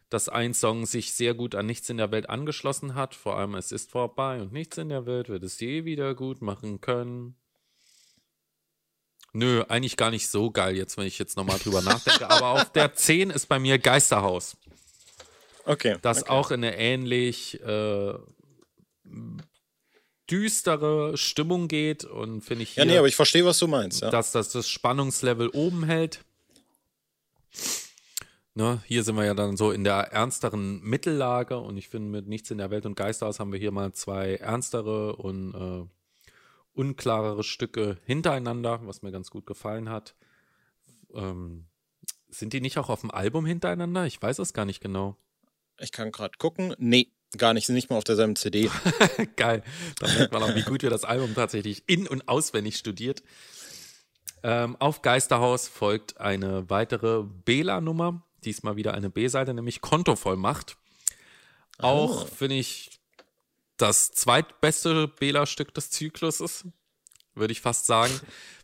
[0.09, 3.13] dass ein Song sich sehr gut an Nichts in der Welt angeschlossen hat.
[3.13, 6.41] Vor allem Es ist vorbei und Nichts in der Welt wird es je wieder gut
[6.41, 7.35] machen können.
[9.33, 12.29] Nö, eigentlich gar nicht so geil jetzt, wenn ich jetzt nochmal drüber nachdenke.
[12.29, 14.55] Aber auf der 10 ist bei mir Geisterhaus.
[15.65, 15.97] Okay.
[16.01, 16.31] Das okay.
[16.31, 18.13] auch in eine ähnlich äh,
[20.29, 24.01] düstere Stimmung geht und finde ich hier, Ja, nee, aber ich verstehe, was du meinst.
[24.01, 24.09] Ja.
[24.09, 26.23] Dass das das Spannungslevel oben hält.
[28.57, 32.27] Ne, hier sind wir ja dann so in der ernsteren Mittellage und ich finde, mit
[32.27, 36.29] Nichts in der Welt und Geisterhaus haben wir hier mal zwei ernstere und äh,
[36.73, 40.15] unklarere Stücke hintereinander, was mir ganz gut gefallen hat.
[41.13, 41.65] Ähm,
[42.29, 44.05] sind die nicht auch auf dem Album hintereinander?
[44.05, 45.17] Ich weiß es gar nicht genau.
[45.79, 46.73] Ich kann gerade gucken.
[46.77, 48.69] Nee, Gar nicht, sind nicht mal auf derselben CD.
[49.35, 49.63] Geil.
[49.99, 53.23] Da merkt man auch, wie gut wir das Album tatsächlich in- und auswendig studiert.
[54.43, 58.21] Ähm, auf Geisterhaus folgt eine weitere Bela-Nummer.
[58.43, 60.77] Diesmal wieder eine B-Seite, nämlich Kontovollmacht.
[61.79, 62.25] Auch oh.
[62.25, 62.99] finde ich
[63.77, 66.65] das zweitbeste Bela-Stück des Zykluses,
[67.33, 68.13] würde ich fast sagen.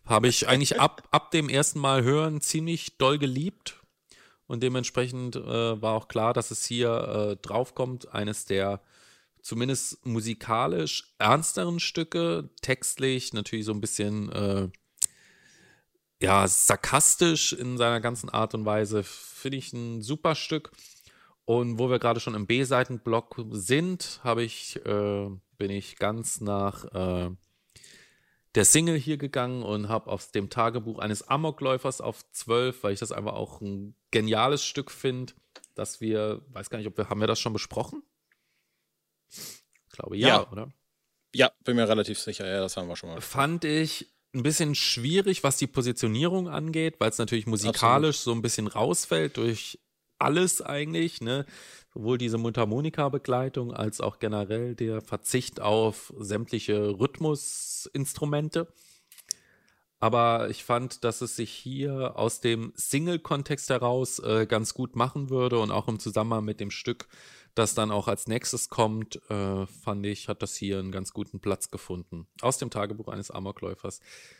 [0.05, 3.80] Habe ich eigentlich ab, ab dem ersten Mal hören ziemlich doll geliebt
[4.51, 8.13] und dementsprechend äh, war auch klar, dass es hier äh, draufkommt.
[8.13, 8.81] Eines der
[9.41, 14.67] zumindest musikalisch ernsteren Stücke, textlich natürlich so ein bisschen äh,
[16.21, 19.03] ja, sarkastisch in seiner ganzen Art und Weise.
[19.03, 20.71] Finde ich ein super Stück.
[21.45, 26.83] Und wo wir gerade schon im B-Seitenblock sind, habe ich, äh, bin ich ganz nach
[26.93, 27.29] äh,
[28.55, 32.99] der Single hier gegangen und habe aus dem Tagebuch eines Amokläufers auf 12, weil ich
[32.99, 35.33] das einfach auch ein geniales Stück finde,
[35.73, 38.03] dass wir, weiß gar nicht, ob wir, haben wir das schon besprochen?
[39.29, 40.71] Ich glaube ja, ja, oder?
[41.33, 43.21] Ja, bin mir relativ sicher, ja, das haben wir schon mal.
[43.21, 48.35] Fand ich ein bisschen schwierig, was die Positionierung angeht, weil es natürlich musikalisch Absolut.
[48.35, 49.79] so ein bisschen rausfällt durch
[50.21, 51.45] alles eigentlich, ne?
[51.93, 58.71] sowohl diese Mundharmonika-Begleitung als auch generell der Verzicht auf sämtliche Rhythmusinstrumente.
[59.99, 65.29] Aber ich fand, dass es sich hier aus dem Single-Kontext heraus äh, ganz gut machen
[65.29, 67.07] würde und auch im Zusammenhang mit dem Stück,
[67.53, 71.39] das dann auch als nächstes kommt, äh, fand ich, hat das hier einen ganz guten
[71.39, 72.25] Platz gefunden.
[72.41, 73.99] Aus dem Tagebuch eines Amokläufers.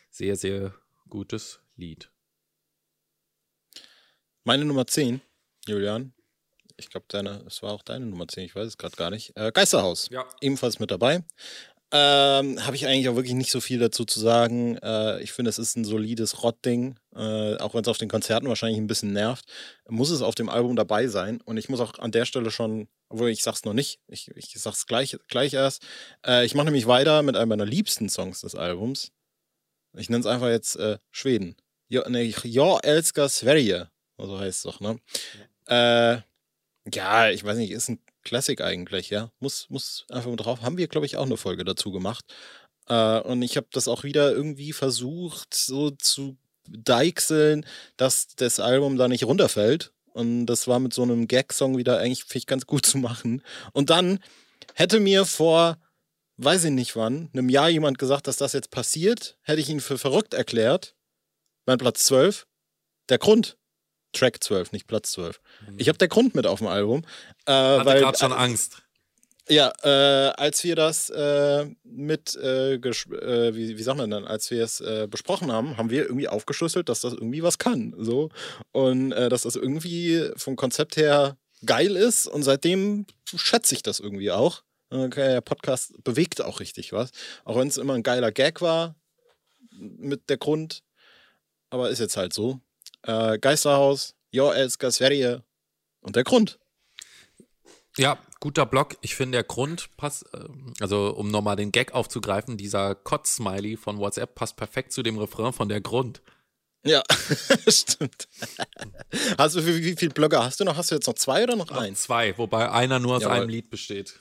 [0.10, 0.74] Sehr, sehr
[1.10, 2.10] gutes Lied.
[4.44, 5.22] Meine Nummer 10,
[5.68, 6.14] Julian,
[6.78, 9.36] ich glaube, deine, es war auch deine Nummer 10, ich weiß es gerade gar nicht.
[9.36, 10.08] Äh, Geisterhaus.
[10.12, 10.26] Ja.
[10.42, 11.24] Ebenfalls mit dabei.
[11.94, 14.78] Ähm, Habe ich eigentlich auch wirklich nicht so viel dazu zu sagen.
[14.78, 16.98] Äh, ich finde, es ist ein solides Rottding.
[17.14, 19.46] Äh, auch wenn es auf den Konzerten wahrscheinlich ein bisschen nervt,
[19.90, 21.42] muss es auf dem Album dabei sein.
[21.42, 24.54] Und ich muss auch an der Stelle schon, obwohl ich sag's noch nicht, ich, ich
[24.56, 25.84] sag's gleich, gleich erst.
[26.26, 29.12] Äh, ich mache nämlich weiter mit einem meiner liebsten Songs des Albums.
[29.98, 31.58] Ich nenne es einfach jetzt äh, Schweden.
[31.90, 33.90] Ja, nee, ja, älskar Sverige.
[34.18, 34.98] So heißt es doch, ne?
[35.72, 36.14] Ja.
[36.16, 36.22] Äh,
[36.94, 39.32] Ja, ich weiß nicht, ist ein Classic eigentlich, ja.
[39.40, 40.62] Muss, muss einfach mal drauf.
[40.64, 42.26] Haben wir, glaube ich, auch eine Folge dazu gemacht.
[42.90, 46.38] Äh, und ich habe das auch wieder irgendwie versucht, so zu
[46.70, 47.66] deichseln,
[47.98, 49.94] dass das Album da nicht runterfällt.
[50.14, 53.44] Und das war mit so einem Gag-Song wieder eigentlich, ich, ganz gut zu machen.
[53.74, 54.20] Und dann
[54.76, 55.80] hätte mir vor,
[56.38, 59.82] weiß ich nicht wann, einem Jahr jemand gesagt, dass das jetzt passiert, hätte ich ihn
[59.82, 60.96] für verrückt erklärt.
[61.68, 62.48] Mein Platz 12.
[63.10, 63.58] Der Grund.
[64.14, 65.40] Track 12, nicht Platz 12.
[65.78, 67.04] Ich habe der Grund mit auf dem Album.
[67.46, 68.82] Äh, Hatte gerade schon Angst.
[69.50, 74.50] Ja, äh, als wir das äh, mit, äh, äh, wie, wie sagt man dann, als
[74.52, 77.94] wir es äh, besprochen haben, haben wir irgendwie aufgeschlüsselt, dass das irgendwie was kann.
[77.98, 78.30] So.
[78.72, 82.28] Und äh, dass das irgendwie vom Konzept her geil ist.
[82.28, 84.64] Und seitdem schätze ich das irgendwie auch.
[84.90, 87.12] Okay, der Podcast bewegt auch richtig was.
[87.44, 88.96] Auch wenn es immer ein geiler Gag war
[89.78, 90.84] mit der Grund.
[91.70, 92.60] Aber ist jetzt halt so.
[93.04, 95.44] Geisterhaus, Jo Elskar Sverige
[96.02, 96.60] und der Grund.
[97.98, 98.96] Ja, guter Block.
[99.02, 104.00] Ich finde, der Grund passt, ähm, also um nochmal den Gag aufzugreifen, dieser Kotz-Smiley von
[104.00, 106.22] WhatsApp passt perfekt zu dem Refrain von der Grund.
[106.84, 107.04] Ja,
[107.68, 108.28] stimmt.
[109.38, 110.78] Hast du, wie, wie viele Blogger hast du noch?
[110.78, 111.96] Hast du jetzt noch zwei oder noch, noch einen?
[111.96, 113.36] Zwei, wobei einer nur aus Jawohl.
[113.36, 114.20] einem Lied besteht.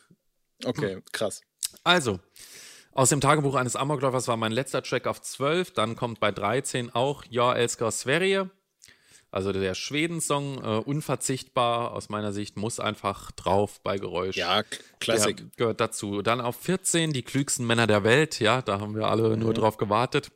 [0.65, 1.41] Okay, krass.
[1.85, 2.21] Also,
[2.93, 5.73] aus dem Tagebuch eines Amokläufers war mein letzter Track auf 12.
[5.73, 8.51] Dann kommt bei 13 auch Ja, Elskar Sverige.
[9.33, 14.37] Also der Schweden-Song, äh, unverzichtbar aus meiner Sicht, muss einfach drauf bei Geräusch.
[14.37, 14.65] Ja,
[14.99, 15.57] Klassik.
[15.57, 16.23] Gehört dazu.
[16.23, 18.41] Dann auf 14, die klügsten Männer der Welt.
[18.41, 19.43] Ja, da haben wir alle mhm.
[19.43, 20.33] nur drauf gewartet.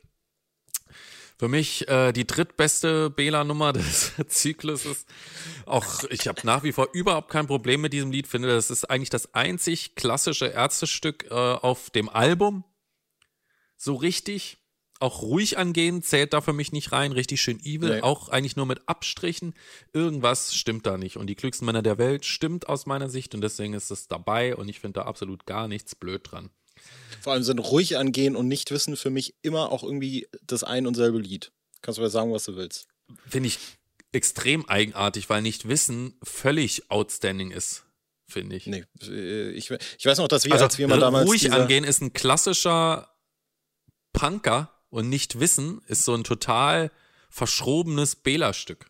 [1.37, 5.05] Für mich äh, die drittbeste Bela-Nummer des Zykluses.
[5.65, 8.27] Auch ich habe nach wie vor überhaupt kein Problem mit diesem Lied.
[8.27, 12.63] Finde, das ist eigentlich das einzig klassische Ärztestück äh, auf dem Album.
[13.75, 14.57] So richtig
[14.99, 18.01] auch ruhig angehen zählt da für mich nicht rein, richtig schön evil, nee.
[18.01, 19.53] auch eigentlich nur mit Abstrichen.
[19.93, 21.17] Irgendwas stimmt da nicht.
[21.17, 24.55] Und die klügsten Männer der Welt stimmt aus meiner Sicht und deswegen ist es dabei
[24.55, 26.49] und ich finde da absolut gar nichts blöd dran.
[27.21, 30.87] Vor allem sind ruhig angehen und nicht wissen für mich immer auch irgendwie das ein
[30.87, 31.51] und selbe Lied.
[31.81, 32.87] Kannst du mir sagen, was du willst.
[33.27, 33.59] Finde ich
[34.11, 37.85] extrem eigenartig, weil nicht wissen völlig outstanding ist
[38.27, 38.65] finde ich.
[38.65, 41.27] Nee, äh, ich, ich weiß noch, dass wir, also, als wir mal damals.
[41.27, 43.15] Ruhig angehen ist ein klassischer
[44.13, 46.89] Punker, und nicht wissen ist so ein total
[47.29, 48.85] verschrobenes Bela-Stück.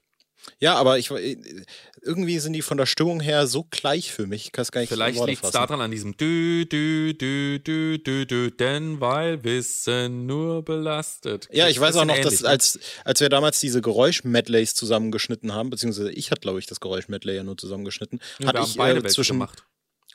[0.60, 4.46] Ja, aber ich irgendwie sind die von der Stimmung her so gleich für mich.
[4.46, 7.98] Ich kann es gar nicht Vielleicht liegt es daran an diesem Dü, Dü, Dü, Dü,
[7.98, 11.50] Dü, Dü, denn weil Wissen nur belastet.
[11.52, 12.50] Ja, ich weiß auch noch, dass ne?
[12.50, 17.36] als, als wir damals diese Geräusch-Medleys zusammengeschnitten haben, beziehungsweise ich hatte, glaube ich, das Geräusch-Medley
[17.36, 19.64] ja nur zusammengeschnitten, ja, hatte ich äh, zwischen gemacht.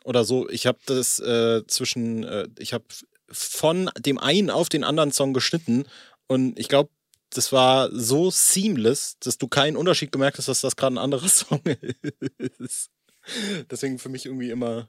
[0.04, 2.84] oder so, ich habe das äh, zwischen, äh, ich habe
[3.30, 5.86] von dem einen auf den anderen Song geschnitten.
[6.26, 6.90] Und ich glaube,
[7.30, 11.28] das war so seamless, dass du keinen Unterschied gemerkt hast, dass das gerade ein anderer
[11.28, 11.62] Song
[12.58, 12.90] ist.
[13.70, 14.88] Deswegen für mich irgendwie immer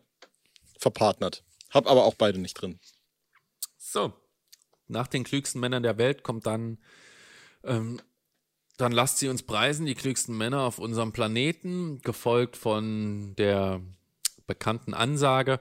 [0.77, 1.43] verpartnert.
[1.69, 2.79] Hab aber auch beide nicht drin.
[3.77, 4.13] So,
[4.87, 6.79] nach den klügsten Männern der Welt kommt dann,
[7.63, 8.01] ähm,
[8.77, 13.81] dann lasst sie uns preisen, die klügsten Männer auf unserem Planeten, gefolgt von der
[14.47, 15.59] bekannten Ansage,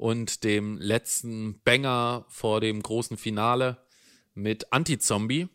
[0.00, 3.76] und dem letzten Banger vor dem großen Finale
[4.32, 5.50] mit Anti-Zombie,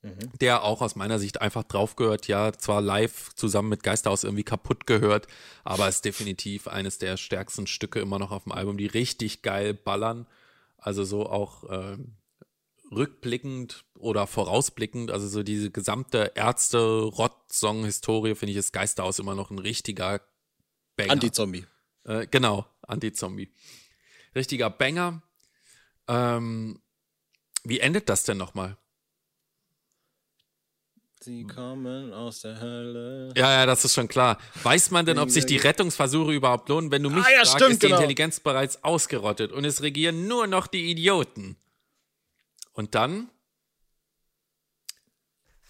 [0.00, 0.32] mhm.
[0.40, 2.28] der auch aus meiner Sicht einfach drauf gehört.
[2.28, 5.26] Ja, zwar live zusammen mit Geisterhaus irgendwie kaputt gehört,
[5.64, 9.74] aber ist definitiv eines der stärksten Stücke immer noch auf dem Album, die richtig geil
[9.74, 10.26] ballern.
[10.78, 11.98] Also so auch äh,
[12.90, 19.58] rückblickend oder vorausblickend, also so diese gesamte Ärzte-Rott-Song-Historie, finde ich, ist Geisterhaus immer noch ein
[19.58, 20.22] richtiger
[20.96, 21.12] Banger.
[21.12, 21.66] Anti-Zombie.
[22.04, 23.52] Äh, genau, Anti-Zombie.
[24.34, 25.22] Richtiger Banger.
[26.08, 26.80] Ähm,
[27.64, 28.76] wie endet das denn nochmal?
[31.20, 33.32] Sie kommen aus der Hölle.
[33.36, 34.38] Ja, ja, das ist schon klar.
[34.64, 36.90] Weiß man denn, ob sich die Rettungsversuche überhaupt lohnen?
[36.90, 37.98] Wenn du mich ah, ja, fragst, stimmt, ist die genau.
[37.98, 41.56] Intelligenz bereits ausgerottet und es regieren nur noch die Idioten.
[42.72, 43.30] Und dann?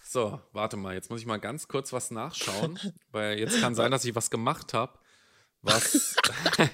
[0.03, 2.79] So, warte mal, jetzt muss ich mal ganz kurz was nachschauen,
[3.11, 4.97] weil jetzt kann sein, dass ich was gemacht habe
[5.63, 6.15] was,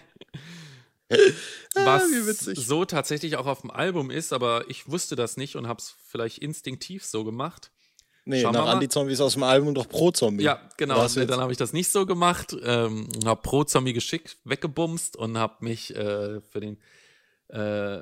[1.75, 5.67] was ah, so tatsächlich auch auf dem Album ist, aber ich wusste das nicht und
[5.67, 7.71] habe es vielleicht instinktiv so gemacht.
[8.25, 10.43] Nee, Schauen nach Anti-Zombies aus dem Album doch Pro-Zombie.
[10.43, 11.07] Ja, genau.
[11.15, 12.55] Nee, dann habe ich das nicht so gemacht.
[12.61, 16.77] Ähm, habe Pro-Zombie geschickt, weggebumst und habe mich äh, für den
[17.47, 18.01] äh,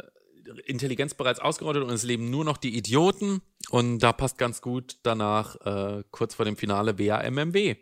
[0.66, 3.42] Intelligenz bereits ausgerottet und es leben nur noch die Idioten.
[3.70, 7.76] Und da passt ganz gut danach, äh, kurz vor dem Finale, WAMMW.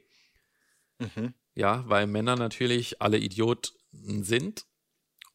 [1.00, 1.34] Mhm.
[1.56, 4.66] Ja, weil Männer natürlich alle Idioten sind.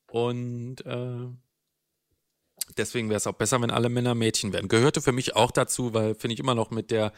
[0.06, 1.28] Und äh,
[2.76, 4.68] deswegen wäre es auch besser, wenn alle Männer Mädchen wären.
[4.68, 7.12] Gehörte für mich auch dazu, weil finde ich immer noch mit der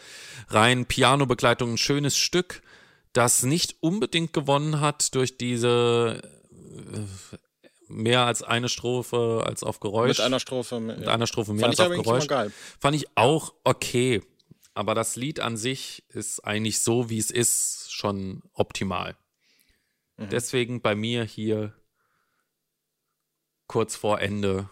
[0.49, 2.63] reinen Piano-Begleitung ein schönes Stück.
[3.13, 6.23] das nicht unbedingt gewonnen hat durch diese
[6.63, 7.01] äh,
[7.89, 10.19] mehr als eine Strophe als auf Geräusch.
[10.19, 10.81] Mit einer Strophe.
[10.81, 12.27] Mit einer Strophe mehr Fand als auf Geräusch.
[12.27, 12.53] geil.
[12.81, 14.23] Fand ich auch okay.
[14.75, 19.17] Aber das Lied an sich ist eigentlich so, wie es ist, schon optimal.
[20.17, 20.29] Mhm.
[20.29, 21.73] Deswegen bei mir hier
[23.69, 24.69] kurz vor Ende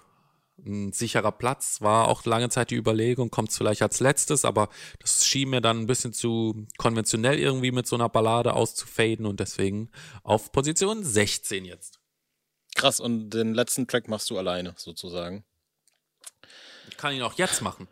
[0.58, 1.80] ein sicherer Platz.
[1.80, 5.80] War auch lange Zeit die Überlegung, kommt vielleicht als letztes, aber das schien mir dann
[5.80, 9.90] ein bisschen zu konventionell irgendwie mit so einer Ballade auszufaden und deswegen
[10.22, 12.00] auf Position 16 jetzt.
[12.74, 15.44] Krass, und den letzten Track machst du alleine, sozusagen.
[16.90, 17.88] Ich kann ihn auch jetzt machen.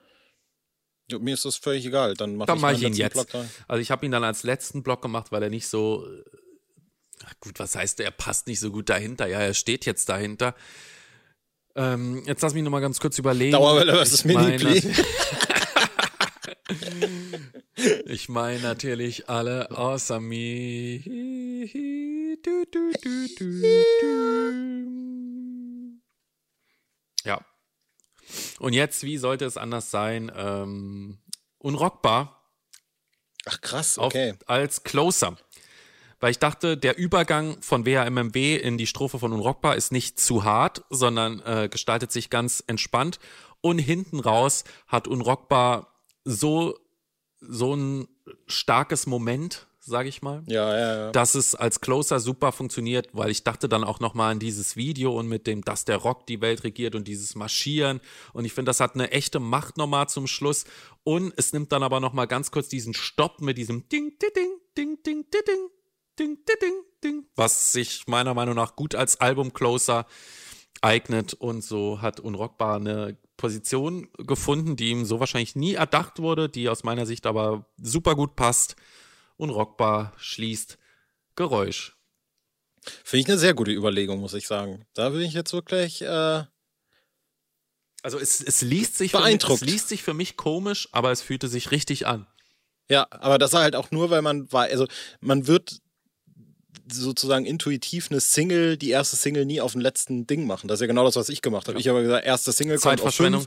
[1.11, 2.15] Ja, mir ist das völlig egal.
[2.15, 3.35] Dann mach Dann ich mache meinen ich ihn jetzt.
[3.67, 6.23] Also ich habe ihn dann als letzten Block gemacht, weil er nicht so äh,
[7.25, 9.27] ach gut, was heißt, er passt nicht so gut dahinter.
[9.27, 10.55] Ja, er steht jetzt dahinter.
[11.75, 13.53] Ähm, jetzt lass mich noch mal ganz kurz überlegen.
[13.53, 14.93] Dauerwelle versus Mini-Pli.
[18.07, 21.01] Ich meine natürlich alle außer mir.
[27.25, 27.41] Ja.
[28.59, 30.31] Und jetzt, wie sollte es anders sein?
[30.35, 31.19] Ähm,
[31.59, 32.39] unrockbar
[33.47, 34.35] Ach krass, auf, okay.
[34.47, 35.37] als Closer.
[36.21, 40.45] Weil ich dachte, der Übergang von WHMMW in die Strophe von Unrockbar ist nicht zu
[40.45, 43.21] hart, sondern äh, gestaltet sich ganz entspannt.
[43.61, 46.77] Und hinten raus hat Unrockbar so,
[47.41, 48.09] so ein
[48.47, 51.13] starkes Moment, sage ich mal Ja, ja, ja.
[51.13, 55.19] dass es als Closer super funktioniert, weil ich dachte dann auch nochmal an dieses Video
[55.19, 58.01] und mit dem, dass der Rock die Welt regiert und dieses Marschieren.
[58.33, 60.65] Und ich finde, das hat eine echte Macht nochmal zum Schluss.
[61.05, 64.59] Und es nimmt dann aber nochmal ganz kurz diesen Stopp mit diesem Ding, Ding, Ding,
[64.77, 65.45] Ding, Ding, Ding,
[66.19, 70.07] Ding, Ding, Ding, Ding, was sich meiner Meinung nach gut als Album-Closer
[70.83, 71.35] eignet.
[71.35, 76.69] Und so hat Unrockbar eine Position gefunden, die ihm so wahrscheinlich nie erdacht wurde, die
[76.69, 78.77] aus meiner Sicht aber super gut passt.
[79.39, 80.77] Unrockbar schließt
[81.37, 81.97] Geräusch.
[83.05, 84.85] Finde ich eine sehr gute Überlegung, muss ich sagen.
[84.95, 86.03] Da bin ich jetzt wirklich.
[86.03, 86.45] Äh,
[88.03, 89.63] Also es, es liest sich für mich, Beeindruckt.
[89.63, 92.27] es liest sich für mich komisch, aber es fühlte sich richtig an.
[92.89, 94.65] ja, aber das war halt auch nur, weil man war.
[94.65, 94.87] Also,
[95.21, 95.81] man wird
[96.91, 100.69] sozusagen intuitiv eine Single, die erste Single nie auf den letzten Ding machen.
[100.69, 101.79] Das ist ja genau das, was ich gemacht habe.
[101.79, 103.47] Ich habe gesagt, erste Single kommt auf fünf.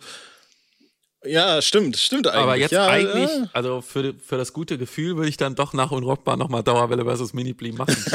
[1.24, 2.42] Ja, stimmt, stimmt eigentlich.
[2.42, 3.50] Aber jetzt ja, eigentlich, Ja.
[3.54, 7.34] also für, für das gute Gefühl würde ich dann doch nach Unrockbar nochmal Dauerwelle versus
[7.34, 7.96] Mini-Pli machen.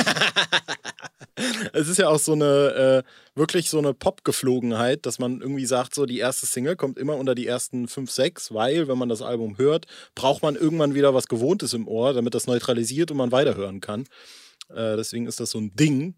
[1.72, 5.94] Es ist ja auch so eine, äh, wirklich so eine Pop-Geflogenheit, dass man irgendwie sagt,
[5.94, 9.20] so die erste Single kommt immer unter die ersten fünf, sechs, weil, wenn man das
[9.20, 13.32] Album hört, braucht man irgendwann wieder was Gewohntes im Ohr, damit das neutralisiert und man
[13.32, 14.04] weiterhören kann.
[14.70, 16.14] Äh, deswegen ist das so ein Ding.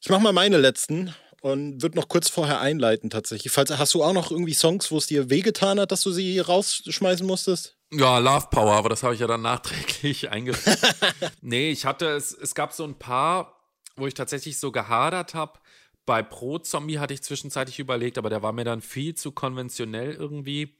[0.00, 3.52] Ich mache mal meine letzten und würde noch kurz vorher einleiten tatsächlich.
[3.52, 6.38] Falls, hast du auch noch irgendwie Songs, wo es dir wehgetan hat, dass du sie
[6.38, 7.76] rausschmeißen musstest?
[7.92, 10.80] Ja, Love Power, aber das habe ich ja dann nachträglich eingeführt.
[11.40, 13.60] nee, ich hatte, es, es gab so ein paar,
[13.96, 15.60] wo ich tatsächlich so gehadert habe.
[16.04, 20.12] Bei Pro Zombie hatte ich zwischenzeitlich überlegt, aber der war mir dann viel zu konventionell
[20.12, 20.76] irgendwie.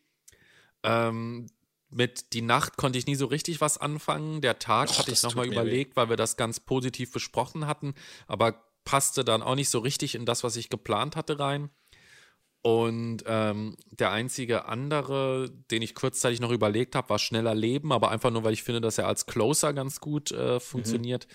[0.83, 1.49] Ähm,
[1.89, 4.41] mit Die Nacht konnte ich nie so richtig was anfangen.
[4.41, 7.95] Der Tag Och, hatte ich nochmal überlegt, weil wir das ganz positiv besprochen hatten,
[8.27, 11.69] aber passte dann auch nicht so richtig in das, was ich geplant hatte, rein.
[12.63, 18.11] Und ähm, der einzige andere, den ich kurzzeitig noch überlegt habe, war Schneller Leben, aber
[18.11, 21.29] einfach nur, weil ich finde, dass er als Closer ganz gut äh, funktioniert.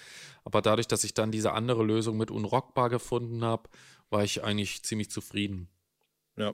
[0.44, 3.70] Aber dadurch, dass ich dann diese andere Lösung mit Unrockbar gefunden habe,
[4.10, 5.70] war ich eigentlich ziemlich zufrieden.
[6.36, 6.54] Ja.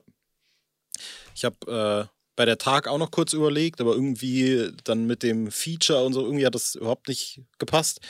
[1.34, 5.50] Ich habe äh, bei der Tag auch noch kurz überlegt, aber irgendwie dann mit dem
[5.50, 8.00] Feature und so, irgendwie hat das überhaupt nicht gepasst.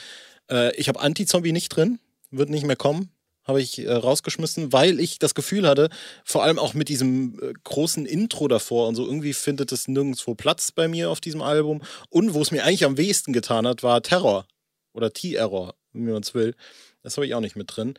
[0.51, 1.99] Äh, ich habe Anti-Zombie nicht drin,
[2.31, 3.11] wird nicht mehr kommen.
[3.45, 5.89] Habe ich äh, rausgeschmissen, weil ich das Gefühl hatte,
[6.23, 10.35] vor allem auch mit diesem äh, großen Intro davor und so, irgendwie findet es nirgendwo
[10.35, 11.81] Platz bei mir auf diesem Album.
[12.09, 14.45] Und wo es mir eigentlich am wenigsten getan hat, war Terror
[14.93, 16.53] oder T-Error, wie man es will.
[17.01, 17.95] Das habe ich auch nicht mit drin.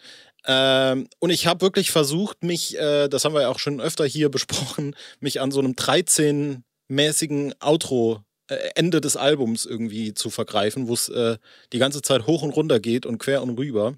[0.47, 4.05] Ähm, und ich habe wirklich versucht, mich, äh, das haben wir ja auch schon öfter
[4.05, 10.89] hier besprochen, mich an so einem 13-mäßigen Outro, äh, Ende des Albums irgendwie zu vergreifen,
[10.89, 11.39] wo es äh,
[11.73, 13.95] die ganze Zeit hoch und runter geht und quer und rüber.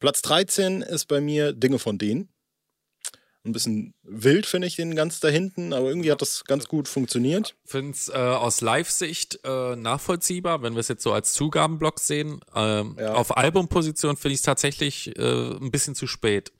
[0.00, 2.28] Platz 13 ist bei mir Dinge von denen.
[3.42, 6.88] Ein bisschen wild finde ich den ganz da hinten, aber irgendwie hat das ganz gut
[6.88, 7.54] funktioniert.
[7.64, 12.40] Finde es äh, aus Live-Sicht äh, nachvollziehbar, wenn wir es jetzt so als Zugabenblock sehen.
[12.54, 13.14] Ähm, Ja.
[13.14, 16.52] Auf Albumposition finde ich es tatsächlich äh, ein bisschen zu spät.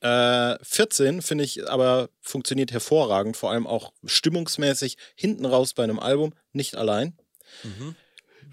[0.00, 5.98] Äh, 14 finde ich aber funktioniert hervorragend, vor allem auch stimmungsmäßig hinten raus bei einem
[5.98, 7.18] Album, nicht allein.
[7.64, 7.96] Mhm.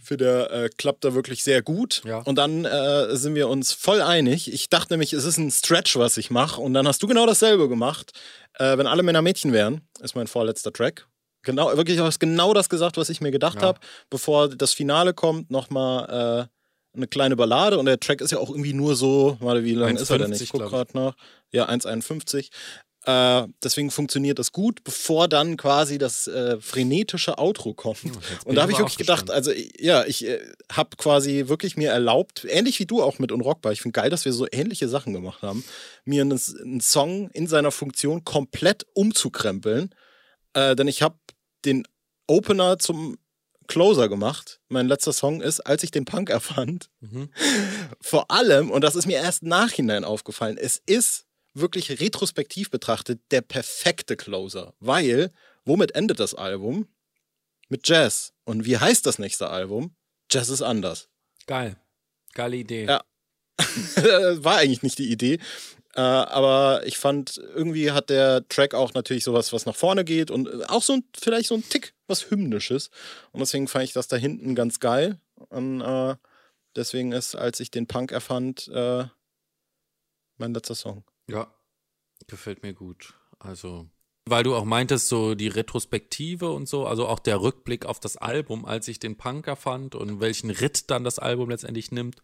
[0.06, 2.02] Für der äh, klappt da wirklich sehr gut.
[2.06, 2.20] Ja.
[2.20, 4.54] Und dann äh, sind wir uns voll einig.
[4.54, 6.62] Ich dachte nämlich, es ist ein Stretch, was ich mache.
[6.62, 8.12] Und dann hast du genau dasselbe gemacht.
[8.60, 11.08] Äh, wenn alle Männer Mädchen wären, ist mein vorletzter Track.
[11.42, 13.68] Genau, wirklich, du hast genau das gesagt, was ich mir gedacht Ja.
[13.70, 13.80] habe.
[14.10, 16.48] Bevor das Finale kommt, nochmal
[16.94, 17.78] äh, eine kleine Ballade.
[17.80, 20.34] Und der Track ist ja auch irgendwie nur so, warte, wie lang ist er denn?
[20.34, 21.16] 1,50, Ich guck gerade nach.
[21.52, 22.50] Ja, 1,51.
[23.06, 28.04] Äh, deswegen funktioniert das gut, bevor dann quasi das äh, frenetische Outro kommt.
[28.04, 30.40] Jetzt bin Und da habe ich wirklich gedacht, also ja, ich äh,
[30.72, 34.26] habe quasi wirklich mir erlaubt, ähnlich wie du auch mit Unrockbar, ich finde geil, dass
[34.26, 35.64] wir so ähnliche Sachen gemacht haben,
[36.04, 39.94] mir einen, einen Song in seiner Funktion komplett umzukrempeln.
[40.54, 41.16] Äh, denn ich habe
[41.64, 41.88] den
[42.26, 43.18] Opener zum
[43.68, 44.62] Closer gemacht.
[44.68, 46.90] Mein letzter Song ist, als ich den Punk erfand.
[47.02, 47.30] Mhm.
[48.02, 51.25] Vor allem, und das ist mir erst nachhinein aufgefallen, es ist
[51.56, 54.74] wirklich retrospektiv betrachtet der perfekte Closer.
[54.80, 55.32] Weil,
[55.64, 56.88] womit endet das Album?
[57.70, 58.34] Mit Jazz.
[58.44, 59.96] Und wie heißt das nächste Album?
[60.30, 61.10] Jazz ist anders.
[61.48, 61.78] Geil.
[62.34, 62.86] Geile Idee.
[62.86, 63.04] Ja.
[64.44, 65.40] War eigentlich nicht die Idee.
[65.96, 70.30] Äh, aber ich fand, irgendwie hat der Track auch natürlich sowas, was nach vorne geht
[70.30, 72.90] und äh, auch so ein, vielleicht so ein Tick, was Hymnisches.
[73.32, 75.20] Und deswegen fand ich das da hinten ganz geil.
[75.50, 76.16] Und äh,
[76.76, 79.06] deswegen ist, als ich den Punk erfand, äh,
[80.38, 81.06] mein letzter Song.
[81.30, 81.54] Ja,
[82.28, 83.14] gefällt mir gut.
[83.40, 83.88] Also,
[84.28, 88.18] weil du auch meintest, so die Retrospektive und so, also auch der Rückblick auf das
[88.18, 92.22] Album, als ich den Punker fand und welchen Ritt dann das Album letztendlich nimmt.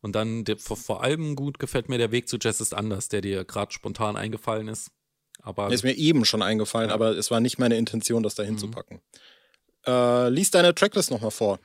[0.00, 3.08] Und dann der, vor, vor allem gut gefällt mir der Weg zu Jazz ist anders,
[3.08, 4.90] der dir gerade spontan eingefallen ist.
[5.42, 6.94] Aber Ist mir eben schon eingefallen, Ja.
[6.94, 8.48] aber es war nicht meine Intention, das da Mhm.
[8.48, 9.00] hinzupacken.
[9.86, 11.58] Äh, lies deine Tracklist nochmal vor.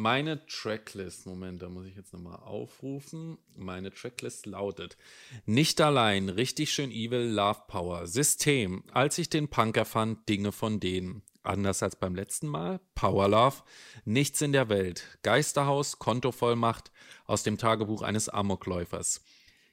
[0.00, 3.36] Meine Tracklist, Moment, da muss ich jetzt nochmal aufrufen.
[3.56, 4.96] Meine Tracklist lautet:
[5.44, 10.78] Nicht allein, richtig schön evil, Love Power, System, als ich den Punker fand, Dinge von
[10.78, 11.22] denen.
[11.42, 13.56] Anders als beim letzten Mal, Power Love,
[14.04, 16.92] nichts in der Welt, Geisterhaus, Kontovollmacht
[17.24, 19.24] aus dem Tagebuch eines Amokläufers.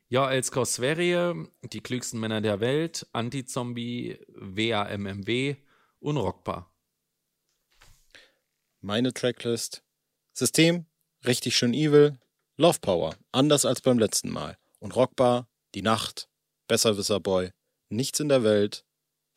[0.08, 5.58] Ja, Elskau Sverige, die klügsten Männer der Welt, Anti-Zombie, WAMMW,
[6.00, 6.74] unrockbar.
[8.82, 9.85] Meine Tracklist.
[10.38, 10.86] System,
[11.26, 12.20] richtig schön evil,
[12.58, 14.58] Love Power, anders als beim letzten Mal.
[14.80, 16.28] Und Rockbar, die Nacht,
[16.68, 17.52] Besserwisser Boy,
[17.90, 18.84] nichts in der Welt,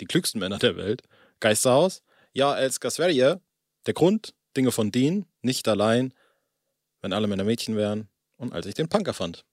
[0.00, 1.02] die klügsten Männer der Welt,
[1.38, 3.40] Geisterhaus, ja, als Gasverje,
[3.86, 6.12] der Grund, Dinge von denen, nicht allein,
[7.00, 9.44] wenn alle Männer Mädchen wären und als ich den Punker fand.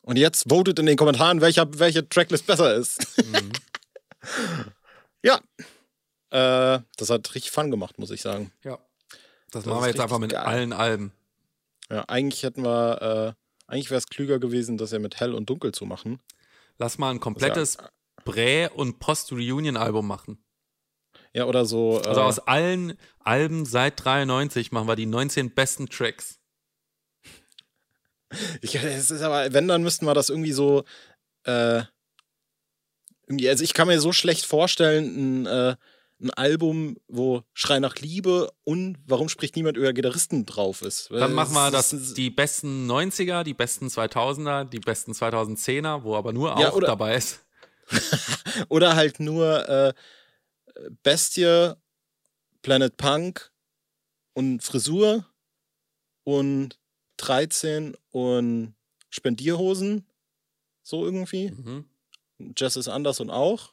[0.00, 3.16] Und jetzt votet in den Kommentaren, welcher, welche Tracklist besser ist.
[3.24, 3.52] Mhm.
[5.22, 5.36] ja.
[6.30, 8.50] Äh, das hat richtig Fun gemacht, muss ich sagen.
[8.64, 8.80] Ja.
[9.52, 10.44] Das, Das machen wir jetzt einfach mit geil.
[10.44, 11.12] allen Alben.
[11.90, 15.48] Ja, eigentlich hätten wir, äh, eigentlich wäre es klüger gewesen, das ja mit hell und
[15.48, 16.20] dunkel zu machen.
[16.78, 17.76] Lass mal ein komplettes
[18.24, 20.42] Prä- und Post-Reunion-Album machen.
[21.34, 22.00] Ja, oder so.
[22.02, 26.38] Äh, Also aus allen Alben seit 93 machen wir die 19 besten Tracks.
[28.62, 30.84] ich, es ist aber, wenn, dann müssten wir das irgendwie so,
[31.44, 31.82] äh,
[33.26, 35.76] irgendwie, also ich kann mir so schlecht vorstellen, ein, äh,
[36.22, 41.10] ein Album, wo Schrei nach Liebe und Warum spricht niemand über Gitarristen drauf ist.
[41.10, 46.14] Dann machen wir das, ist- die besten 90er, die besten 2000er, die besten 2010er, wo
[46.16, 47.44] aber nur auch Ja, dabei ist.
[48.68, 49.92] Oder halt nur äh,
[51.02, 51.74] Bestie,
[52.62, 53.52] Planet Punk
[54.34, 55.26] und Frisur
[56.24, 56.78] und
[57.18, 58.74] 13 und
[59.10, 60.06] Spendierhosen.
[60.82, 61.50] So irgendwie.
[61.50, 61.84] Mhm.
[62.56, 63.72] Jazz ist anders und auch.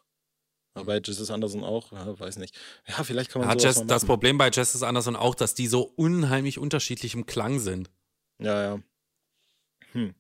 [0.74, 2.56] Aber Jazz ist anders und auch, ja, weiß nicht.
[2.88, 4.06] Ja, vielleicht kann man Ja, mal das machen.
[4.08, 7.90] Problem bei Jazz ist anders und auch, dass die so unheimlich unterschiedlich im Klang sind.
[8.40, 8.80] Ja, ja.
[9.92, 10.14] Hm.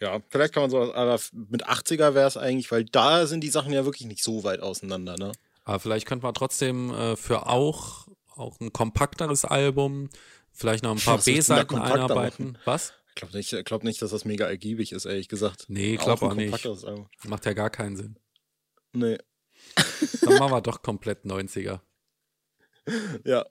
[0.00, 3.48] Ja, vielleicht kann man sowas, aber mit 80er wäre es eigentlich, weil da sind die
[3.50, 5.32] Sachen ja wirklich nicht so weit auseinander, ne?
[5.64, 10.10] Aber vielleicht könnte man trotzdem äh, für auch, auch ein kompakteres Album,
[10.52, 12.58] vielleicht noch ein paar B-Seiten einarbeiten.
[12.64, 12.92] Was?
[13.08, 15.66] Ich glaube nicht, ich glaub nicht, dass das mega ergiebig ist, ehrlich gesagt.
[15.68, 16.46] Nee, glaub ein auch nicht.
[16.50, 17.08] kompakteres Album.
[17.24, 18.18] Macht ja gar keinen Sinn.
[18.92, 19.18] Nee.
[20.22, 21.80] Dann machen wir doch komplett 90er.
[23.24, 23.46] Ja.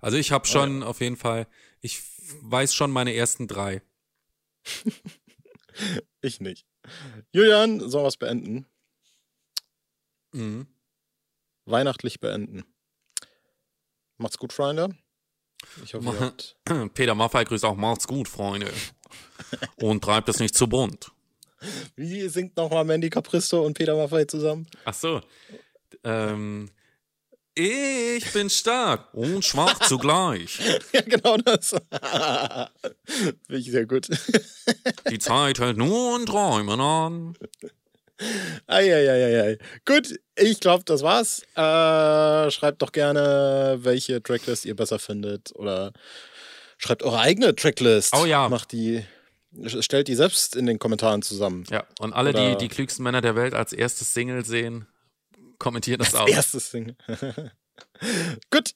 [0.00, 1.46] Also ich habe schon auf jeden Fall,
[1.80, 2.02] ich
[2.40, 3.82] weiß schon meine ersten drei.
[6.20, 6.66] Ich nicht.
[7.32, 8.66] Julian, sollen wir es beenden?
[10.32, 10.66] Mhm.
[11.64, 12.64] Weihnachtlich beenden.
[14.18, 14.96] Macht's gut, Freunde.
[15.84, 16.56] Ich hoffe, ihr habt.
[16.94, 18.70] Peter Maffay grüßt auch, macht's gut, Freunde.
[19.76, 21.10] Und treibt es nicht zu bunt.
[21.96, 24.66] Wie singt nochmal Mandy Capristo und Peter Maffay zusammen?
[24.84, 25.20] Ach so.
[26.04, 26.70] Ähm,
[27.54, 30.58] ich bin stark und schwach zugleich.
[30.92, 31.70] ja, genau das.
[33.04, 34.08] Finde ich sehr gut.
[35.10, 37.36] Die Zeit hält nur in Träumen an.
[38.66, 39.58] Eieieiei.
[39.84, 41.42] Gut, ich glaube, das war's.
[41.56, 45.54] Äh, schreibt doch gerne, welche Tracklist ihr besser findet.
[45.54, 45.92] Oder
[46.78, 48.14] schreibt eure eigene Tracklist.
[48.16, 48.48] Oh ja.
[48.48, 49.04] Macht die.
[49.66, 51.64] Stellt die selbst in den Kommentaren zusammen.
[51.70, 54.86] Ja, und alle, Oder- die die klügsten Männer der Welt als erstes Single sehen,
[55.58, 56.26] kommentieren das auch.
[56.26, 56.96] Erstes Ding.
[58.50, 58.70] Gut,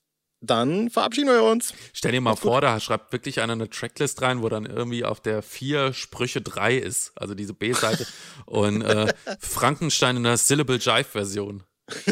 [0.47, 1.75] dann verabschieden wir uns.
[1.93, 5.21] Stell dir mal vor, da schreibt wirklich einer eine Tracklist rein, wo dann irgendwie auf
[5.21, 8.07] der vier Sprüche drei ist, also diese B-Seite,
[8.47, 11.63] und äh, Frankenstein in der Syllable Jive-Version.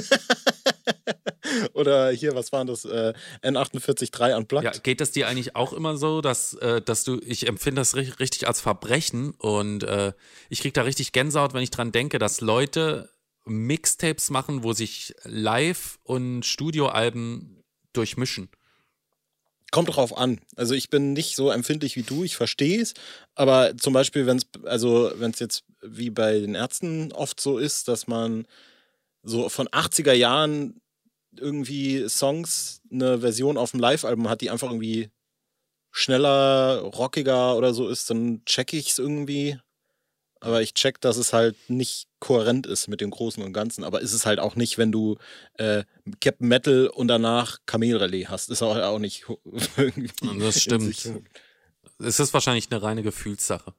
[1.72, 2.84] Oder hier, was waren das?
[2.84, 3.12] Äh,
[3.42, 4.64] N483 Unplugged.
[4.64, 7.94] Ja, geht das dir eigentlich auch immer so, dass, äh, dass du, ich empfinde das
[7.94, 10.12] ri- richtig als Verbrechen und äh,
[10.48, 13.10] ich krieg da richtig Gänsehaut, wenn ich dran denke, dass Leute
[13.46, 17.62] Mixtapes machen, wo sich Live- und Studioalben
[17.96, 18.48] durchmischen.
[19.70, 20.40] Kommt drauf an.
[20.54, 22.94] Also ich bin nicht so empfindlich wie du, ich verstehe es.
[23.34, 27.58] Aber zum Beispiel, wenn es, also wenn es jetzt wie bei den Ärzten oft so
[27.58, 28.46] ist, dass man
[29.22, 30.80] so von 80er Jahren
[31.36, 35.10] irgendwie Songs, eine Version auf dem Live-Album hat, die einfach irgendwie
[35.90, 39.58] schneller, rockiger oder so ist, dann check ich es irgendwie.
[40.44, 43.82] Aber ich check, dass es halt nicht kohärent ist mit dem Großen und Ganzen.
[43.82, 45.16] Aber ist es halt auch nicht, wenn du
[45.54, 45.84] äh,
[46.20, 48.50] Captain Metal und danach Kamelrelais hast.
[48.50, 49.24] Ist auch, auch nicht
[49.78, 50.10] irgendwie.
[50.38, 51.12] Das stimmt.
[51.98, 53.72] Es ist wahrscheinlich eine reine Gefühlssache.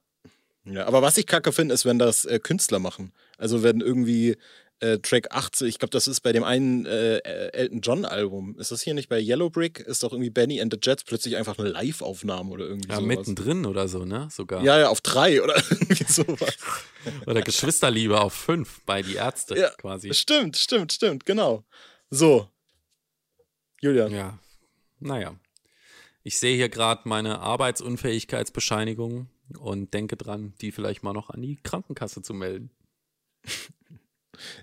[0.64, 3.12] Ja, aber was ich kacke finde, ist, wenn das äh, Künstler machen.
[3.38, 4.36] Also wenn irgendwie
[4.80, 7.18] äh, Track 80, ich glaube, das ist bei dem einen äh,
[7.52, 8.58] Elton John Album.
[8.58, 9.80] Ist das hier nicht bei Yellow Brick?
[9.80, 13.06] Ist doch irgendwie Benny and the Jets plötzlich einfach eine Live-Aufnahme oder irgendwie Ja, sowas.
[13.06, 14.28] mittendrin oder so, ne?
[14.30, 14.62] Sogar.
[14.62, 16.56] Ja, ja, auf drei oder irgendwie sowas.
[17.26, 20.12] Oder Geschwisterliebe auf fünf bei die Ärzte Ja, quasi.
[20.12, 21.64] Stimmt, stimmt, stimmt, genau.
[22.10, 22.48] So.
[23.80, 24.10] Julian.
[24.12, 24.38] Ja.
[24.98, 25.38] Naja.
[26.24, 31.56] Ich sehe hier gerade meine Arbeitsunfähigkeitsbescheinigung und denke dran, die vielleicht mal noch an die
[31.62, 32.70] Krankenkasse zu melden.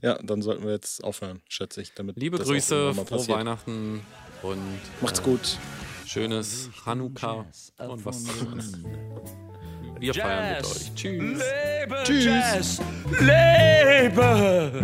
[0.01, 1.93] Ja, dann sollten wir jetzt aufhören, schätze ich.
[1.93, 4.05] Damit Liebe Grüße, frohe Weihnachten
[4.41, 5.57] und macht's äh, gut.
[6.05, 7.45] Schönes Hanukkah
[7.77, 8.73] und was anderes.
[9.99, 10.25] Wir Jazz.
[10.25, 10.93] feiern mit euch.
[10.95, 11.41] Tschüss.
[11.41, 12.25] Lebe Tschüss.
[12.25, 12.81] Jazz.
[13.19, 14.81] Lebe!